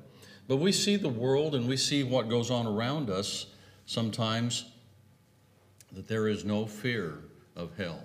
But 0.47 0.57
we 0.57 0.73
see 0.73 0.97
the 0.97 1.11
world 1.11 1.55
and 1.55 1.69
we 1.69 1.77
see 1.77 2.03
what 2.03 2.31
goes 2.31 2.51
on 2.51 2.67
around 2.67 3.11
us 3.11 3.47
sometimes 3.85 4.65
that 5.93 6.09
there 6.09 6.29
is 6.29 6.45
no 6.45 6.65
fear 6.65 7.19
of 7.55 7.77
hell. 7.77 8.03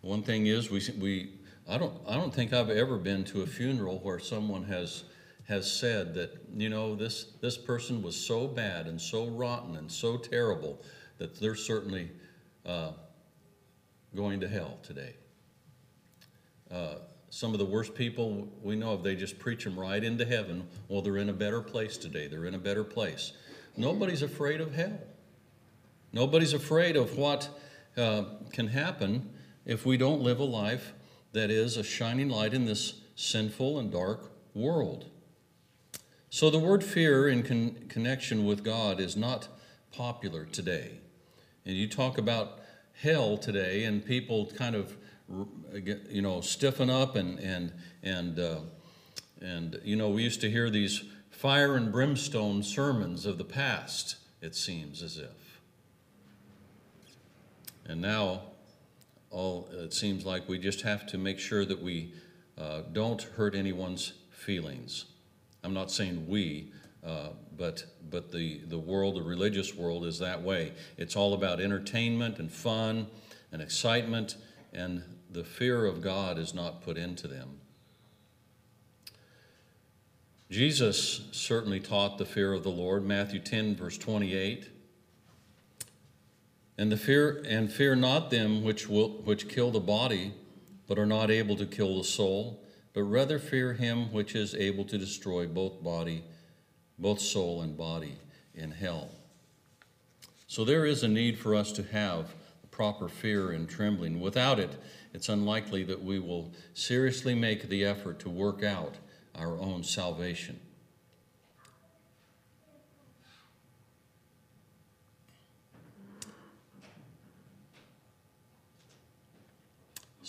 One 0.00 0.22
thing 0.22 0.46
is, 0.46 0.70
we, 0.70 0.82
we, 0.98 1.32
I, 1.68 1.76
don't, 1.78 1.94
I 2.06 2.14
don't 2.14 2.32
think 2.32 2.52
I've 2.52 2.70
ever 2.70 2.96
been 2.96 3.24
to 3.24 3.42
a 3.42 3.46
funeral 3.46 3.98
where 3.98 4.18
someone 4.18 4.64
has, 4.64 5.04
has 5.48 5.70
said 5.70 6.14
that, 6.14 6.38
you 6.54 6.68
know, 6.68 6.94
this, 6.94 7.24
this 7.40 7.56
person 7.56 8.02
was 8.02 8.16
so 8.16 8.46
bad 8.46 8.86
and 8.86 9.00
so 9.00 9.26
rotten 9.28 9.76
and 9.76 9.90
so 9.90 10.16
terrible 10.16 10.80
that 11.18 11.40
they're 11.40 11.54
certainly 11.54 12.10
uh, 12.66 12.92
going 14.14 14.40
to 14.40 14.48
hell 14.48 14.78
today. 14.82 15.14
Uh, 16.74 16.96
some 17.30 17.52
of 17.52 17.58
the 17.58 17.64
worst 17.64 17.94
people 17.94 18.48
we 18.62 18.74
know 18.74 18.92
of, 18.92 19.02
they 19.02 19.14
just 19.14 19.38
preach 19.38 19.64
them 19.64 19.78
right 19.78 20.02
into 20.02 20.24
heaven. 20.24 20.66
Well, 20.88 21.02
they're 21.02 21.18
in 21.18 21.28
a 21.28 21.34
better 21.34 21.60
place 21.60 21.96
today. 21.96 22.26
They're 22.26 22.46
in 22.46 22.54
a 22.54 22.58
better 22.58 22.84
place. 22.84 23.32
Nobody's 23.76 24.22
afraid 24.22 24.60
of 24.60 24.74
hell. 24.74 24.98
Nobody's 26.12 26.52
afraid 26.52 26.96
of 26.96 27.16
what 27.16 27.48
uh, 27.96 28.24
can 28.52 28.68
happen 28.68 29.30
if 29.64 29.86
we 29.86 29.96
don't 29.96 30.20
live 30.20 30.40
a 30.40 30.44
life 30.44 30.94
that 31.32 31.50
is 31.50 31.76
a 31.76 31.82
shining 31.82 32.28
light 32.28 32.54
in 32.54 32.64
this 32.64 33.00
sinful 33.16 33.78
and 33.78 33.90
dark 33.90 34.30
world. 34.54 35.10
So, 36.30 36.50
the 36.50 36.58
word 36.58 36.82
fear 36.82 37.28
in 37.28 37.42
con- 37.42 37.86
connection 37.88 38.44
with 38.44 38.64
God 38.64 39.00
is 39.00 39.16
not 39.16 39.48
popular 39.92 40.44
today. 40.44 40.98
And 41.64 41.76
you 41.76 41.88
talk 41.88 42.18
about 42.18 42.60
hell 43.00 43.36
today, 43.36 43.84
and 43.84 44.04
people 44.04 44.50
kind 44.56 44.74
of, 44.74 44.96
you 45.28 46.22
know, 46.22 46.40
stiffen 46.40 46.90
up 46.90 47.16
and, 47.16 47.38
and, 47.40 47.72
and, 48.02 48.38
uh, 48.38 48.60
and, 49.40 49.80
you 49.84 49.96
know, 49.96 50.10
we 50.10 50.22
used 50.22 50.40
to 50.42 50.50
hear 50.50 50.70
these 50.70 51.04
fire 51.30 51.76
and 51.76 51.90
brimstone 51.90 52.62
sermons 52.62 53.26
of 53.26 53.38
the 53.38 53.44
past, 53.44 54.16
it 54.40 54.54
seems 54.54 55.02
as 55.02 55.16
if. 55.16 55.60
And 57.86 58.00
now, 58.00 58.42
all 59.30 59.68
it 59.72 59.92
seems 59.92 60.24
like 60.24 60.48
we 60.48 60.58
just 60.58 60.82
have 60.82 61.06
to 61.06 61.18
make 61.18 61.38
sure 61.38 61.64
that 61.64 61.82
we 61.82 62.12
uh, 62.56 62.82
don't 62.92 63.20
hurt 63.20 63.54
anyone's 63.54 64.12
feelings. 64.30 65.06
I'm 65.64 65.74
not 65.74 65.90
saying 65.90 66.28
we, 66.28 66.72
uh, 67.04 67.30
but 67.56 67.84
but 68.10 68.30
the 68.30 68.60
the 68.68 68.78
world, 68.78 69.16
the 69.16 69.22
religious 69.22 69.74
world, 69.74 70.06
is 70.06 70.18
that 70.20 70.40
way. 70.40 70.72
It's 70.96 71.16
all 71.16 71.34
about 71.34 71.60
entertainment 71.60 72.38
and 72.38 72.50
fun 72.50 73.08
and 73.52 73.60
excitement, 73.60 74.36
and 74.74 75.02
the 75.30 75.44
fear 75.44 75.86
of 75.86 76.00
God 76.00 76.38
is 76.38 76.54
not 76.54 76.82
put 76.82 76.96
into 76.96 77.28
them. 77.28 77.60
Jesus 80.50 81.22
certainly 81.32 81.80
taught 81.80 82.18
the 82.18 82.24
fear 82.24 82.52
of 82.52 82.62
the 82.62 82.70
Lord. 82.70 83.04
Matthew 83.04 83.40
10, 83.40 83.76
verse 83.76 83.98
28 83.98 84.68
and 86.76 86.90
the 86.90 86.96
fear 86.96 87.42
and 87.48 87.72
fear 87.72 87.94
not 87.94 88.30
them 88.30 88.62
which 88.64 88.88
will 88.88 89.10
which 89.22 89.48
kill 89.48 89.70
the 89.70 89.80
body 89.80 90.32
but 90.86 90.98
are 90.98 91.06
not 91.06 91.30
able 91.30 91.56
to 91.56 91.66
kill 91.66 91.98
the 91.98 92.04
soul 92.04 92.60
but 92.92 93.02
rather 93.02 93.38
fear 93.38 93.72
him 93.72 94.12
which 94.12 94.34
is 94.34 94.54
able 94.54 94.84
to 94.84 94.98
destroy 94.98 95.46
both 95.46 95.82
body 95.82 96.24
both 96.98 97.20
soul 97.20 97.62
and 97.62 97.76
body 97.76 98.16
in 98.54 98.70
hell 98.70 99.10
so 100.46 100.64
there 100.64 100.84
is 100.84 101.02
a 101.02 101.08
need 101.08 101.38
for 101.38 101.54
us 101.54 101.72
to 101.72 101.82
have 101.82 102.34
proper 102.74 103.08
fear 103.08 103.52
and 103.52 103.68
trembling 103.68 104.20
without 104.20 104.58
it 104.58 104.76
it's 105.12 105.28
unlikely 105.28 105.84
that 105.84 106.02
we 106.02 106.18
will 106.18 106.52
seriously 106.74 107.34
make 107.34 107.68
the 107.68 107.84
effort 107.84 108.18
to 108.18 108.28
work 108.28 108.64
out 108.64 108.96
our 109.36 109.58
own 109.60 109.84
salvation 109.84 110.58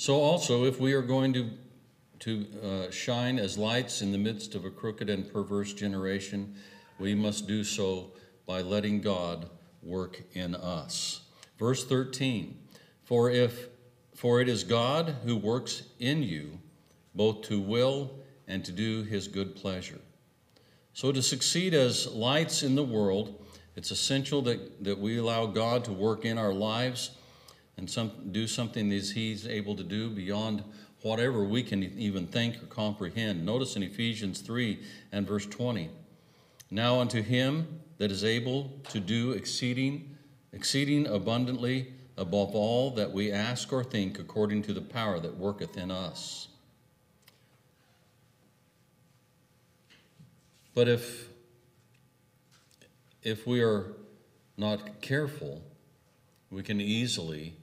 So, 0.05 0.21
also, 0.21 0.65
if 0.65 0.79
we 0.79 0.93
are 0.93 1.01
going 1.01 1.33
to, 1.33 1.49
to 2.19 2.45
uh, 2.61 2.91
shine 2.91 3.39
as 3.39 3.57
lights 3.57 4.03
in 4.03 4.11
the 4.11 4.19
midst 4.19 4.53
of 4.53 4.63
a 4.63 4.69
crooked 4.69 5.09
and 5.09 5.27
perverse 5.33 5.73
generation, 5.73 6.53
we 6.99 7.15
must 7.15 7.47
do 7.47 7.63
so 7.63 8.11
by 8.45 8.61
letting 8.61 9.01
God 9.01 9.49
work 9.81 10.21
in 10.33 10.53
us. 10.53 11.25
Verse 11.57 11.85
13 11.85 12.57
For 13.03 13.29
if 13.29 13.69
for 14.15 14.39
it 14.41 14.47
is 14.47 14.63
God 14.63 15.15
who 15.25 15.35
works 15.35 15.83
in 16.00 16.24
you 16.24 16.59
both 17.13 17.43
to 17.43 17.59
will 17.59 18.12
and 18.47 18.63
to 18.65 18.71
do 18.71 19.03
his 19.03 19.27
good 19.27 19.55
pleasure. 19.55 20.00
So, 20.93 21.12
to 21.12 21.21
succeed 21.21 21.74
as 21.74 22.07
lights 22.07 22.63
in 22.63 22.75
the 22.75 22.83
world, 22.83 23.45
it's 23.75 23.91
essential 23.91 24.41
that, 24.43 24.83
that 24.85 24.97
we 24.97 25.17
allow 25.17 25.45
God 25.45 25.83
to 25.85 25.91
work 25.91 26.24
in 26.24 26.38
our 26.38 26.53
lives 26.53 27.12
and 27.77 27.89
some, 27.89 28.12
do 28.31 28.47
something 28.47 28.88
that 28.89 29.09
He's 29.09 29.45
able 29.45 29.75
to 29.75 29.83
do 29.83 30.09
beyond 30.09 30.63
whatever 31.01 31.43
we 31.43 31.62
can 31.62 31.83
even 31.83 32.25
think 32.25 32.63
or 32.63 32.67
comprehend. 32.67 33.45
Notice 33.45 33.75
in 33.75 33.83
Ephesians 33.83 34.39
3 34.39 34.79
and 35.12 35.27
verse 35.27 35.45
20 35.45 35.89
Now 36.71 37.01
unto 37.01 37.21
Him 37.21 37.81
that 37.97 38.12
is 38.12 38.24
able 38.24 38.71
to 38.89 39.01
do 39.01 39.31
exceeding, 39.31 40.14
exceeding 40.55 41.05
abundantly 41.05 41.93
above 42.17 42.55
all 42.55 42.89
that 42.91 43.12
we 43.12 43.29
ask 43.31 43.74
or 43.74 43.83
think, 43.83 44.17
according 44.17 44.63
to 44.63 44.74
the 44.74 44.81
power 44.81 45.19
that 45.19 45.38
worketh 45.38 45.77
in 45.77 45.91
us. 45.91 46.47
But 50.74 50.88
if, 50.88 51.27
if 53.21 53.45
we 53.45 53.62
are 53.62 53.91
not 54.57 55.01
careful, 55.01 55.62
we 56.50 56.63
can 56.63 56.79
easily 56.79 57.57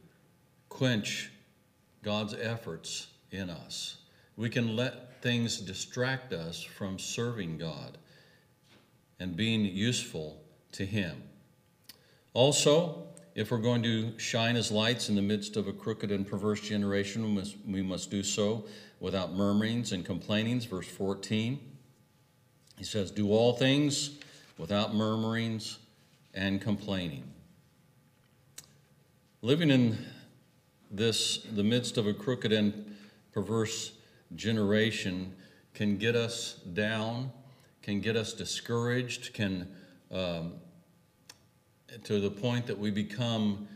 quench 0.69 1.31
God's 2.03 2.35
efforts 2.35 3.07
in 3.31 3.49
us. 3.49 3.97
We 4.37 4.51
can 4.51 4.77
let 4.77 5.23
things 5.23 5.59
distract 5.61 6.35
us 6.35 6.63
from 6.63 6.99
serving 6.99 7.57
God 7.57 7.97
and 9.19 9.35
being 9.35 9.65
useful 9.65 10.43
to 10.73 10.85
Him. 10.85 11.23
Also, 12.35 13.07
if 13.35 13.51
we're 13.51 13.59
going 13.59 13.83
to 13.83 14.19
shine 14.19 14.57
as 14.57 14.71
lights 14.71 15.09
in 15.09 15.15
the 15.15 15.23
midst 15.23 15.57
of 15.57 15.69
a 15.69 15.73
crooked 15.73 16.11
and 16.11 16.27
perverse 16.27 16.61
generation, 16.61 17.23
we 17.23 17.31
must, 17.31 17.57
we 17.67 17.83
must 17.83 18.11
do 18.11 18.23
so 18.23 18.67
without 19.01 19.33
murmurings 19.33 19.93
and 19.93 20.05
complainings. 20.05 20.65
Verse 20.65 20.89
14, 20.89 21.59
he 22.79 22.85
says, 22.85 23.11
Do 23.11 23.31
all 23.31 23.55
things 23.55 24.19
without 24.59 24.95
murmurings 24.95 25.79
and 26.35 26.61
complaining. 26.61 27.25
Living 29.43 29.71
in 29.71 29.99
this, 30.91 31.39
the 31.39 31.65
midst 31.65 31.99
of 31.99 32.07
a 32.07 32.15
crooked 32.15 32.53
and 32.53 32.95
perverse 33.33 33.93
generation, 34.37 35.35
can 35.75 35.97
get 35.97 36.15
us 36.15 36.55
down, 36.75 37.31
can 37.83 38.01
get 38.01 38.15
us 38.15 38.35
discouraged, 38.35 39.33
can 39.33 39.69
um, 40.11 40.53
to 42.05 42.21
the 42.21 42.31
point 42.31 42.67
that 42.67 42.79
we 42.79 42.91
become 42.91 43.69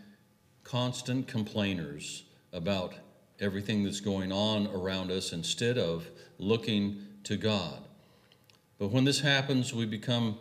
constant 0.65 1.29
complainers 1.29 2.25
about 2.53 2.95
everything 3.41 3.85
that's 3.85 4.01
going 4.01 4.33
on 4.33 4.67
around 4.69 5.11
us 5.11 5.33
instead 5.33 5.79
of 5.79 6.09
looking 6.39 7.07
to 7.25 7.37
God. 7.37 7.83
But 8.79 8.89
when 8.89 9.05
this 9.05 9.21
happens, 9.21 9.73
we 9.73 9.87
become 9.87 10.39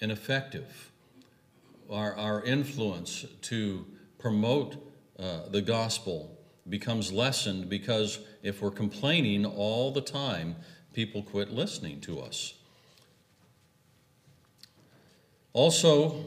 ineffective. 0.00 0.90
Our, 1.90 2.14
our 2.16 2.42
influence 2.42 3.24
to 3.42 3.86
promote 4.18 4.76
uh, 5.18 5.48
the 5.48 5.62
gospel 5.62 6.38
becomes 6.68 7.12
lessened 7.12 7.68
because 7.68 8.20
if 8.42 8.60
we're 8.60 8.70
complaining 8.70 9.44
all 9.46 9.90
the 9.90 10.00
time, 10.00 10.56
people 10.92 11.22
quit 11.22 11.50
listening 11.50 12.00
to 12.02 12.20
us. 12.20 12.54
Also, 15.52 16.26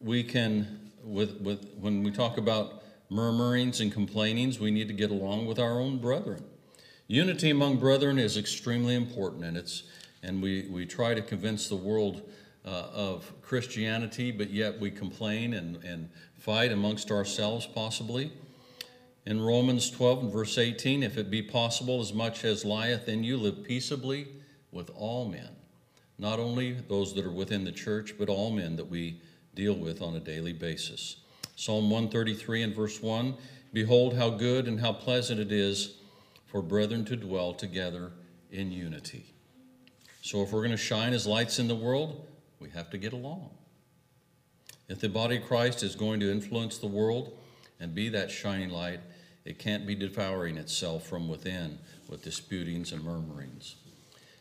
we 0.00 0.22
can, 0.22 0.90
with, 1.02 1.40
with, 1.40 1.72
when 1.80 2.02
we 2.02 2.10
talk 2.10 2.38
about 2.38 2.82
murmurings 3.08 3.80
and 3.80 3.92
complainings, 3.92 4.58
we 4.58 4.70
need 4.70 4.88
to 4.88 4.94
get 4.94 5.10
along 5.10 5.46
with 5.46 5.58
our 5.58 5.80
own 5.80 5.98
brethren. 5.98 6.44
Unity 7.08 7.50
among 7.50 7.78
brethren 7.78 8.18
is 8.18 8.36
extremely 8.36 8.94
important, 8.94 9.44
and 9.44 9.56
it's 9.56 9.84
and 10.22 10.42
we, 10.42 10.66
we 10.68 10.84
try 10.84 11.14
to 11.14 11.22
convince 11.22 11.68
the 11.68 11.76
world 11.76 12.22
uh, 12.64 12.88
of 12.92 13.32
Christianity, 13.42 14.32
but 14.32 14.50
yet 14.50 14.78
we 14.80 14.90
complain 14.90 15.54
and, 15.54 15.76
and 15.84 16.10
fight 16.36 16.72
amongst 16.72 17.12
ourselves, 17.12 17.64
possibly. 17.64 18.32
In 19.24 19.40
Romans 19.40 19.88
12 19.90 20.24
and 20.24 20.32
verse 20.32 20.58
18, 20.58 21.04
if 21.04 21.16
it 21.16 21.30
be 21.30 21.42
possible, 21.42 22.00
as 22.00 22.12
much 22.12 22.44
as 22.44 22.64
lieth 22.64 23.08
in 23.08 23.22
you, 23.22 23.36
live 23.36 23.62
peaceably 23.62 24.26
with 24.72 24.90
all 24.96 25.28
men, 25.28 25.50
not 26.18 26.40
only 26.40 26.72
those 26.72 27.14
that 27.14 27.24
are 27.24 27.30
within 27.30 27.62
the 27.62 27.72
church, 27.72 28.14
but 28.18 28.28
all 28.28 28.50
men 28.50 28.74
that 28.76 28.88
we 28.88 29.20
deal 29.56 29.74
with 29.74 30.00
on 30.02 30.14
a 30.14 30.20
daily 30.20 30.52
basis. 30.52 31.16
Psalm 31.56 31.90
133 31.90 32.62
and 32.62 32.76
verse 32.76 33.02
1 33.02 33.34
Behold, 33.72 34.14
how 34.14 34.30
good 34.30 34.68
and 34.68 34.80
how 34.80 34.92
pleasant 34.92 35.40
it 35.40 35.50
is 35.50 35.96
for 36.46 36.62
brethren 36.62 37.04
to 37.04 37.16
dwell 37.16 37.52
together 37.52 38.12
in 38.50 38.70
unity. 38.70 39.26
So, 40.22 40.42
if 40.42 40.52
we're 40.52 40.60
going 40.60 40.70
to 40.70 40.76
shine 40.76 41.12
as 41.12 41.26
lights 41.26 41.58
in 41.58 41.68
the 41.68 41.74
world, 41.74 42.26
we 42.60 42.70
have 42.70 42.90
to 42.90 42.98
get 42.98 43.12
along. 43.12 43.50
If 44.88 45.00
the 45.00 45.08
body 45.08 45.38
of 45.38 45.44
Christ 45.44 45.82
is 45.82 45.96
going 45.96 46.20
to 46.20 46.30
influence 46.30 46.78
the 46.78 46.86
world 46.86 47.36
and 47.80 47.94
be 47.94 48.08
that 48.10 48.30
shining 48.30 48.70
light, 48.70 49.00
it 49.44 49.58
can't 49.58 49.86
be 49.86 49.94
devouring 49.94 50.56
itself 50.56 51.06
from 51.06 51.28
within 51.28 51.78
with 52.08 52.22
disputings 52.22 52.92
and 52.92 53.02
murmurings. 53.04 53.76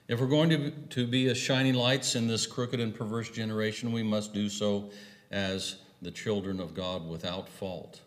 If 0.08 0.20
we're 0.20 0.28
going 0.28 0.50
to, 0.52 0.70
to 0.70 1.08
be 1.08 1.28
as 1.30 1.38
shining 1.38 1.74
lights 1.74 2.16
in 2.16 2.28
this 2.28 2.46
crooked 2.46 2.80
and 2.80 2.94
perverse 2.94 3.30
generation, 3.32 3.92
we 3.92 4.04
must 4.04 4.34
do 4.34 4.50
so 4.50 4.92
as 5.32 5.78
the 6.02 6.12
children 6.12 6.60
of 6.60 6.76
God 6.76 7.08
without 7.08 7.50
fault. 7.50 8.02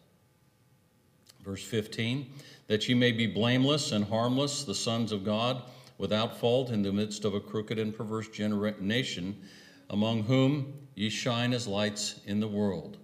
Verse 1.45 1.65
15, 1.65 2.31
that 2.69 2.89
ye 2.89 2.95
may 2.95 3.11
be 3.11 3.27
blameless 3.27 3.91
and 3.91 4.05
harmless, 4.05 4.63
the 4.63 4.77
sons 4.77 5.11
of 5.11 5.25
God, 5.25 5.63
without 5.97 6.39
fault 6.39 6.71
in 6.71 6.83
the 6.83 6.93
midst 6.93 7.25
of 7.25 7.35
a 7.35 7.41
crooked 7.41 7.81
and 7.81 7.97
perverse 7.97 8.29
generation, 8.29 9.37
among 9.91 10.23
whom 10.23 10.73
ye 10.95 11.09
shine 11.09 11.53
as 11.53 11.67
lights 11.67 12.21
in 12.27 12.39
the 12.39 12.47
world. 12.47 12.97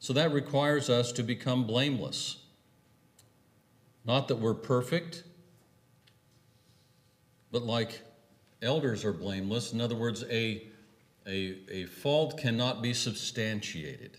So 0.00 0.12
that 0.12 0.32
requires 0.32 0.90
us 0.90 1.12
to 1.12 1.22
become 1.22 1.66
blameless. 1.66 2.36
Not 4.04 4.28
that 4.28 4.36
we're 4.36 4.54
perfect, 4.54 5.24
but 7.50 7.62
like 7.62 8.02
elders 8.62 9.04
are 9.04 9.12
blameless. 9.12 9.72
In 9.72 9.80
other 9.80 9.94
words, 9.94 10.24
a, 10.30 10.66
a, 11.26 11.58
a 11.70 11.84
fault 11.84 12.38
cannot 12.38 12.82
be 12.82 12.92
substantiated. 12.92 14.18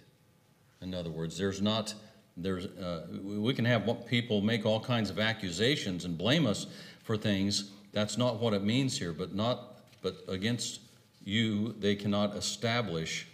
In 0.82 0.94
other 0.94 1.10
words, 1.10 1.38
there's 1.38 1.62
not, 1.62 1.94
there's, 2.38 2.66
uh, 2.66 3.08
we 3.24 3.54
can 3.54 3.66
have 3.66 4.06
people 4.08 4.42
make 4.42 4.66
all 4.66 4.80
kinds 4.80 5.10
of 5.10 5.20
accusations 5.20 6.06
and 6.06 6.18
blame 6.18 6.48
us 6.48 6.68
for 7.04 7.18
things. 7.18 7.72
That's 7.92 8.18
not 8.18 8.40
what 8.40 8.54
it 8.54 8.64
means 8.64 8.98
here, 8.98 9.14
but 9.14 9.36
not, 9.36 9.82
but 10.02 10.18
against 10.28 10.82
you, 11.24 11.76
they 11.80 11.96
cannot 11.96 12.36
establish 12.36 13.28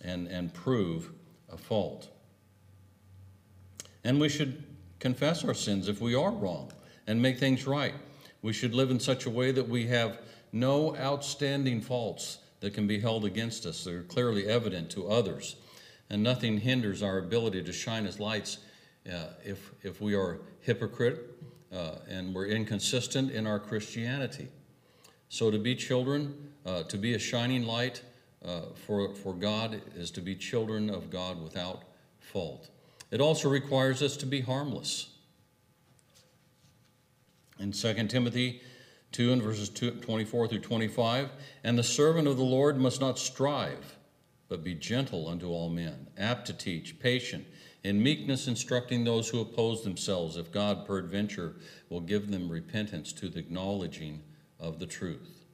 and, 0.00 0.26
and 0.28 0.52
prove 0.52 1.10
a 1.52 1.56
fault. 1.56 2.08
And 4.04 4.20
we 4.20 4.28
should 4.28 4.64
confess 4.98 5.44
our 5.44 5.54
sins 5.54 5.88
if 5.88 6.00
we 6.00 6.14
are 6.14 6.30
wrong 6.30 6.72
and 7.06 7.20
make 7.20 7.38
things 7.38 7.66
right. 7.66 7.94
We 8.42 8.52
should 8.52 8.74
live 8.74 8.90
in 8.90 9.00
such 9.00 9.26
a 9.26 9.30
way 9.30 9.52
that 9.52 9.68
we 9.68 9.86
have 9.86 10.18
no 10.52 10.96
outstanding 10.96 11.80
faults 11.80 12.38
that 12.60 12.74
can 12.74 12.86
be 12.86 13.00
held 13.00 13.24
against 13.24 13.66
us. 13.66 13.84
They're 13.84 14.02
clearly 14.02 14.46
evident 14.46 14.90
to 14.90 15.08
others. 15.08 15.56
And 16.10 16.22
nothing 16.22 16.58
hinders 16.58 17.02
our 17.02 17.18
ability 17.18 17.62
to 17.62 17.72
shine 17.72 18.06
as 18.06 18.18
lights 18.18 18.58
uh, 19.06 19.28
if, 19.44 19.72
if 19.82 20.00
we 20.00 20.14
are 20.14 20.40
hypocrite 20.60 21.38
uh, 21.72 21.96
and 22.08 22.34
we're 22.34 22.46
inconsistent 22.46 23.30
in 23.30 23.46
our 23.46 23.58
Christianity. 23.58 24.48
So 25.28 25.50
to 25.50 25.58
be 25.58 25.74
children, 25.74 26.52
uh, 26.64 26.84
to 26.84 26.96
be 26.96 27.14
a 27.14 27.18
shining 27.18 27.64
light 27.64 28.02
uh, 28.44 28.60
for, 28.86 29.14
for 29.14 29.34
God 29.34 29.80
is 29.94 30.10
to 30.12 30.20
be 30.20 30.34
children 30.34 30.88
of 30.88 31.10
God 31.10 31.42
without 31.42 31.82
fault. 32.20 32.70
It 33.10 33.20
also 33.20 33.48
requires 33.48 34.02
us 34.02 34.16
to 34.18 34.26
be 34.26 34.40
harmless. 34.40 35.10
In 37.58 37.72
2 37.72 37.94
Timothy 38.06 38.62
2 39.12 39.32
and 39.32 39.42
verses 39.42 39.68
24 39.68 40.48
through 40.48 40.58
25. 40.58 41.30
And 41.64 41.78
the 41.78 41.82
servant 41.82 42.28
of 42.28 42.36
the 42.36 42.42
Lord 42.42 42.78
must 42.78 43.00
not 43.00 43.18
strive, 43.18 43.96
but 44.48 44.64
be 44.64 44.74
gentle 44.74 45.28
unto 45.28 45.50
all 45.50 45.68
men, 45.68 46.08
apt 46.16 46.46
to 46.46 46.52
teach, 46.52 46.98
patient, 46.98 47.46
in 47.84 48.02
meekness 48.02 48.48
instructing 48.48 49.04
those 49.04 49.28
who 49.28 49.40
oppose 49.40 49.82
themselves, 49.82 50.36
if 50.36 50.52
God 50.52 50.86
peradventure 50.86 51.56
will 51.88 52.00
give 52.00 52.30
them 52.30 52.48
repentance 52.48 53.12
to 53.14 53.28
the 53.28 53.38
acknowledging 53.38 54.22
of 54.58 54.78
the 54.78 54.86
truth. 54.86 55.44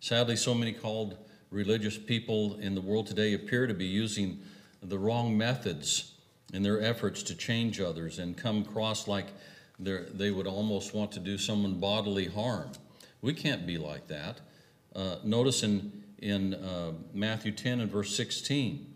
Sadly, 0.00 0.36
so 0.36 0.54
many 0.54 0.72
called 0.72 1.16
religious 1.50 1.96
people 1.96 2.56
in 2.56 2.74
the 2.74 2.80
world 2.80 3.06
today 3.06 3.32
appear 3.32 3.66
to 3.66 3.74
be 3.74 3.86
using 3.86 4.42
the 4.82 4.98
wrong 4.98 5.38
methods 5.38 6.14
in 6.52 6.62
their 6.62 6.82
efforts 6.82 7.22
to 7.22 7.34
change 7.34 7.80
others 7.80 8.18
and 8.18 8.36
come 8.36 8.62
across 8.62 9.08
like 9.08 9.28
they 9.78 10.30
would 10.30 10.46
almost 10.46 10.94
want 10.94 11.12
to 11.12 11.20
do 11.20 11.36
someone 11.38 11.74
bodily 11.74 12.26
harm. 12.26 12.70
We 13.20 13.34
can't 13.34 13.66
be 13.66 13.78
like 13.78 14.06
that. 14.08 14.40
Uh, 14.94 15.16
notice 15.24 15.62
in, 15.62 16.04
in 16.18 16.54
uh, 16.54 16.92
Matthew 17.12 17.52
10 17.52 17.80
and 17.80 17.90
verse 17.90 18.14
16 18.14 18.90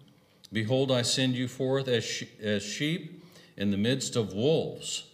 Behold, 0.50 0.90
I 0.90 1.02
send 1.02 1.34
you 1.34 1.46
forth 1.46 1.88
as, 1.88 2.04
she- 2.04 2.28
as 2.42 2.62
sheep 2.62 3.22
in 3.58 3.70
the 3.70 3.76
midst 3.76 4.16
of 4.16 4.32
wolves, 4.32 5.04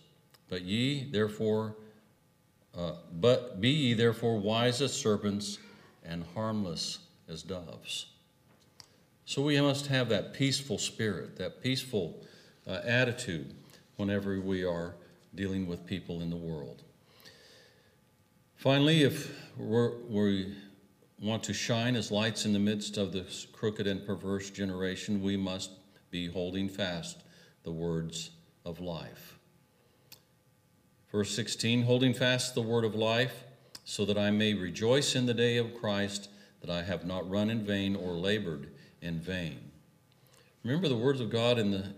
but 0.48 0.62
ye 0.62 1.10
therefore, 1.10 1.74
uh, 2.76 2.92
but 3.12 3.60
be 3.60 3.70
ye 3.70 3.94
therefore 3.94 4.38
wise 4.38 4.80
as 4.80 4.92
serpents 4.92 5.58
and 6.04 6.24
harmless 6.34 7.00
as 7.28 7.42
doves. 7.42 8.06
So 9.24 9.42
we 9.42 9.60
must 9.60 9.86
have 9.86 10.08
that 10.10 10.34
peaceful 10.34 10.78
spirit, 10.78 11.36
that 11.38 11.62
peaceful 11.62 12.22
uh, 12.66 12.80
attitude 12.84 13.54
whenever 13.96 14.38
we 14.40 14.64
are 14.64 14.94
dealing 15.34 15.66
with 15.66 15.86
people 15.86 16.20
in 16.20 16.30
the 16.30 16.36
world. 16.36 16.82
Finally, 18.56 19.02
if 19.02 19.32
we 19.58 20.54
want 21.20 21.42
to 21.44 21.52
shine 21.52 21.96
as 21.96 22.10
lights 22.10 22.44
in 22.44 22.52
the 22.52 22.58
midst 22.58 22.96
of 22.96 23.12
this 23.12 23.46
crooked 23.52 23.86
and 23.86 24.06
perverse 24.06 24.50
generation, 24.50 25.22
we 25.22 25.36
must 25.36 25.70
be 26.10 26.28
holding 26.28 26.68
fast 26.68 27.22
the 27.62 27.72
words 27.72 28.30
of 28.64 28.80
life. 28.80 29.38
Verse 31.10 31.34
16 31.34 31.82
holding 31.82 32.14
fast 32.14 32.54
the 32.54 32.62
word 32.62 32.84
of 32.84 32.94
life, 32.94 33.44
so 33.84 34.04
that 34.04 34.18
I 34.18 34.30
may 34.30 34.54
rejoice 34.54 35.14
in 35.14 35.26
the 35.26 35.34
day 35.34 35.58
of 35.58 35.74
Christ, 35.74 36.28
that 36.60 36.70
I 36.70 36.82
have 36.82 37.04
not 37.04 37.28
run 37.28 37.50
in 37.50 37.64
vain 37.64 37.94
or 37.94 38.12
labored 38.12 38.70
in 39.02 39.20
vain. 39.20 39.70
Remember 40.64 40.88
the 40.88 40.96
words 40.96 41.20
of 41.20 41.30
God 41.30 41.58
in 41.58 41.70
the 41.70 41.94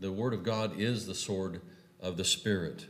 the 0.00 0.12
word 0.12 0.32
of 0.32 0.44
God 0.44 0.78
is 0.78 1.06
the 1.06 1.14
sword 1.14 1.60
of 2.00 2.16
the 2.16 2.24
Spirit. 2.24 2.86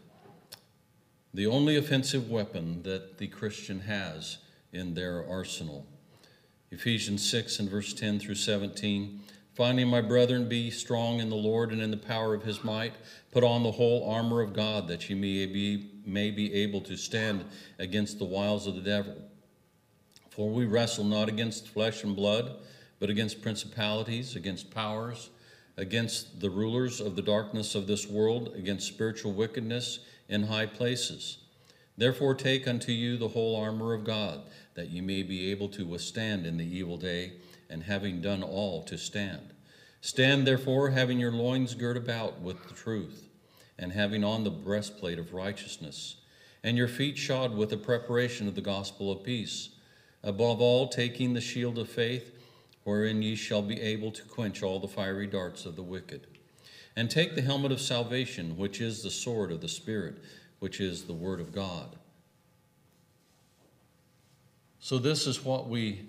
the 1.34 1.46
only 1.46 1.76
offensive 1.76 2.30
weapon 2.30 2.82
that 2.82 3.18
the 3.18 3.26
Christian 3.26 3.80
has 3.80 4.38
in 4.72 4.94
their 4.94 5.28
arsenal. 5.28 5.86
Ephesians 6.70 7.28
6 7.28 7.60
and 7.60 7.70
verse 7.70 7.92
10 7.92 8.18
through 8.18 8.34
17. 8.34 9.20
Finally, 9.54 9.84
my 9.84 10.00
brethren, 10.00 10.48
be 10.48 10.70
strong 10.70 11.20
in 11.20 11.30
the 11.30 11.36
Lord 11.36 11.72
and 11.72 11.80
in 11.80 11.90
the 11.90 11.96
power 11.96 12.32
of 12.34 12.44
his 12.44 12.62
might. 12.62 12.94
Put 13.32 13.42
on 13.42 13.62
the 13.62 13.72
whole 13.72 14.08
armor 14.08 14.40
of 14.40 14.52
God, 14.52 14.88
that 14.88 15.08
ye 15.08 15.16
may 15.16 15.46
be, 15.46 15.90
may 16.06 16.30
be 16.30 16.52
able 16.54 16.80
to 16.82 16.96
stand 16.96 17.44
against 17.78 18.18
the 18.18 18.24
wiles 18.24 18.66
of 18.66 18.74
the 18.74 18.80
devil. 18.80 19.16
For 20.30 20.48
we 20.48 20.64
wrestle 20.64 21.04
not 21.04 21.28
against 21.28 21.68
flesh 21.68 22.04
and 22.04 22.14
blood, 22.14 22.56
but 23.00 23.10
against 23.10 23.42
principalities, 23.42 24.36
against 24.36 24.70
powers, 24.70 25.30
against 25.78 26.40
the 26.40 26.50
rulers 26.50 27.00
of 27.00 27.14
the 27.14 27.22
darkness 27.22 27.76
of 27.76 27.86
this 27.86 28.08
world, 28.08 28.52
against 28.56 28.88
spiritual 28.88 29.32
wickedness 29.32 30.00
in 30.28 30.42
high 30.42 30.66
places. 30.66 31.38
Therefore, 31.96 32.34
take 32.34 32.66
unto 32.66 32.90
you 32.90 33.16
the 33.16 33.28
whole 33.28 33.56
armor 33.56 33.94
of 33.94 34.04
God, 34.04 34.42
that 34.74 34.90
ye 34.90 35.00
may 35.00 35.22
be 35.22 35.50
able 35.52 35.68
to 35.68 35.86
withstand 35.86 36.46
in 36.46 36.56
the 36.56 36.76
evil 36.76 36.96
day, 36.96 37.34
and 37.70 37.84
having 37.84 38.20
done 38.20 38.42
all, 38.42 38.82
to 38.82 38.98
stand. 38.98 39.54
Stand 40.00 40.46
therefore, 40.46 40.90
having 40.90 41.20
your 41.20 41.32
loins 41.32 41.74
girt 41.74 41.96
about 41.96 42.40
with 42.40 42.66
the 42.66 42.74
truth, 42.74 43.28
and 43.78 43.92
having 43.92 44.24
on 44.24 44.42
the 44.42 44.50
breastplate 44.50 45.18
of 45.18 45.32
righteousness, 45.32 46.16
and 46.64 46.76
your 46.76 46.88
feet 46.88 47.16
shod 47.16 47.54
with 47.54 47.70
the 47.70 47.76
preparation 47.76 48.48
of 48.48 48.56
the 48.56 48.60
gospel 48.60 49.12
of 49.12 49.22
peace. 49.22 49.70
Above 50.24 50.60
all, 50.60 50.88
taking 50.88 51.34
the 51.34 51.40
shield 51.40 51.78
of 51.78 51.88
faith, 51.88 52.32
wherein 52.88 53.20
ye 53.20 53.34
shall 53.34 53.60
be 53.60 53.78
able 53.82 54.10
to 54.10 54.22
quench 54.22 54.62
all 54.62 54.80
the 54.80 54.88
fiery 54.88 55.26
darts 55.26 55.66
of 55.66 55.76
the 55.76 55.82
wicked. 55.82 56.26
And 56.96 57.10
take 57.10 57.34
the 57.34 57.42
helmet 57.42 57.70
of 57.70 57.82
salvation, 57.82 58.56
which 58.56 58.80
is 58.80 59.02
the 59.02 59.10
sword 59.10 59.52
of 59.52 59.60
the 59.60 59.68
Spirit 59.68 60.16
which 60.58 60.80
is 60.80 61.04
the 61.04 61.12
Word 61.12 61.38
of 61.38 61.54
God. 61.54 61.96
So, 64.80 64.98
this 64.98 65.26
is 65.26 65.44
what 65.44 65.68
we, 65.68 66.06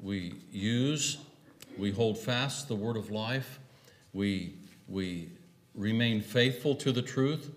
we 0.00 0.34
use. 0.52 1.18
We 1.76 1.90
hold 1.90 2.18
fast 2.18 2.68
the 2.68 2.74
Word 2.74 2.96
of 2.96 3.10
life. 3.10 3.58
We, 4.12 4.54
we 4.88 5.30
remain 5.74 6.20
faithful 6.20 6.74
to 6.76 6.92
the 6.92 7.02
truth. 7.02 7.50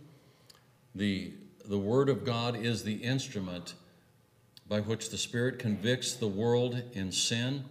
The, 0.96 1.34
the 1.66 1.78
Word 1.78 2.10
of 2.10 2.26
God 2.26 2.56
is 2.56 2.84
the 2.84 2.96
instrument 2.96 3.74
by 4.68 4.80
which 4.80 5.10
the 5.10 5.18
Spirit 5.18 5.60
convicts 5.60 6.14
the 6.14 6.28
world 6.28 6.82
in 6.94 7.12
sin, 7.12 7.66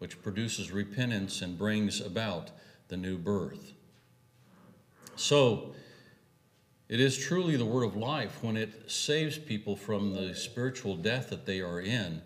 which 0.00 0.20
produces 0.22 0.72
repentance 0.72 1.42
and 1.42 1.56
brings 1.56 2.00
about 2.00 2.50
the 2.88 2.96
new 2.96 3.18
birth. 3.18 3.74
So, 5.14 5.74
it 6.88 6.98
is 6.98 7.16
truly 7.16 7.56
the 7.56 7.66
word 7.66 7.84
of 7.84 7.94
life 7.94 8.42
when 8.42 8.56
it 8.56 8.90
saves 8.90 9.38
people 9.38 9.76
from 9.76 10.12
the 10.12 10.34
spiritual 10.34 10.96
death 10.96 11.30
that 11.30 11.46
they 11.46 11.60
are 11.60 11.80
in 11.80 12.22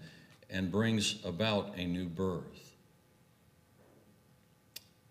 and 0.48 0.70
brings 0.70 1.16
about 1.24 1.74
a 1.76 1.84
new 1.84 2.08
birth. 2.08 2.76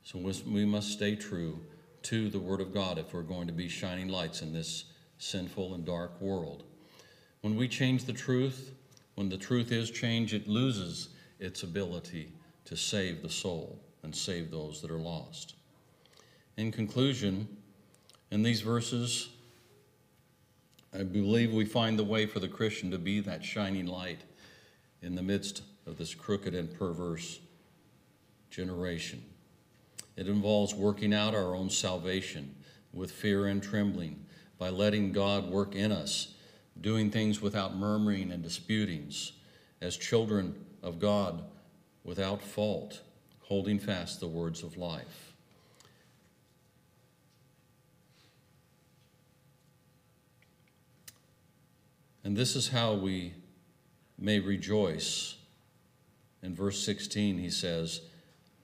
So 0.04 0.18
we 0.48 0.66
must 0.66 0.92
stay 0.92 1.16
true 1.16 1.60
to 2.04 2.30
the 2.30 2.40
Word 2.40 2.62
of 2.62 2.74
God 2.74 2.98
if 2.98 3.14
we're 3.14 3.22
going 3.24 3.48
to 3.48 3.54
be 3.54 3.68
shining 3.68 4.08
lights 4.08 4.42
in 4.42 4.54
this 4.54 4.86
sinful 5.18 5.74
and 5.74 5.86
dark 5.86 6.20
world. 6.22 6.64
When 7.42 7.56
we 7.56 7.68
change 7.68 8.06
the 8.06 8.14
truth, 8.14 8.72
when 9.16 9.30
the 9.30 9.38
truth 9.38 9.72
is 9.72 9.92
changed, 9.92 10.34
it 10.34 10.48
loses 10.48 11.10
its 11.40 11.64
ability 11.64 12.32
to 12.66 12.78
save 12.78 13.22
the 13.22 13.30
soul 13.30 13.80
and 14.04 14.16
save 14.16 14.52
those 14.52 14.82
that 14.82 14.92
are 14.92 15.00
lost. 15.00 15.56
In 16.58 16.72
conclusion, 16.72 17.48
in 18.32 18.44
these 18.44 18.62
verses, 18.62 19.30
I 20.94 21.04
believe 21.04 21.52
we 21.52 21.66
find 21.66 21.98
the 21.98 22.04
way 22.04 22.26
for 22.26 22.40
the 22.40 22.48
Christian 22.48 22.92
to 22.92 22.98
be 22.98 23.20
that 23.22 23.44
shining 23.44 23.88
light 23.88 24.22
in 25.02 25.16
the 25.16 25.24
midst 25.24 25.64
of 25.86 25.98
this 25.98 26.14
crooked 26.14 26.54
and 26.54 26.74
perverse 26.78 27.40
generation. 28.50 29.24
It 30.16 30.28
involves 30.28 30.76
working 30.76 31.14
out 31.14 31.34
our 31.34 31.56
own 31.56 31.70
salvation 31.70 32.56
with 32.94 33.12
fear 33.12 33.48
and 33.48 33.64
trembling 33.64 34.26
by 34.60 34.70
letting 34.70 35.12
God 35.12 35.50
work 35.50 35.76
in 35.76 35.92
us, 35.92 36.36
doing 36.80 37.10
things 37.10 37.42
without 37.42 37.76
murmuring 37.76 38.32
and 38.32 38.44
disputings, 38.44 39.34
as 39.82 39.98
children 39.98 40.56
of 40.84 41.00
God 41.00 41.44
without 42.04 42.42
fault, 42.42 43.02
holding 43.42 43.80
fast 43.80 44.20
the 44.20 44.28
words 44.28 44.64
of 44.64 44.78
life. 44.78 45.34
And 52.24 52.38
this 52.38 52.56
is 52.56 52.70
how 52.70 52.94
we 52.94 53.34
may 54.18 54.40
rejoice. 54.40 55.36
In 56.42 56.56
verse 56.56 56.84
16, 56.84 57.38
he 57.38 57.50
says, 57.50 58.02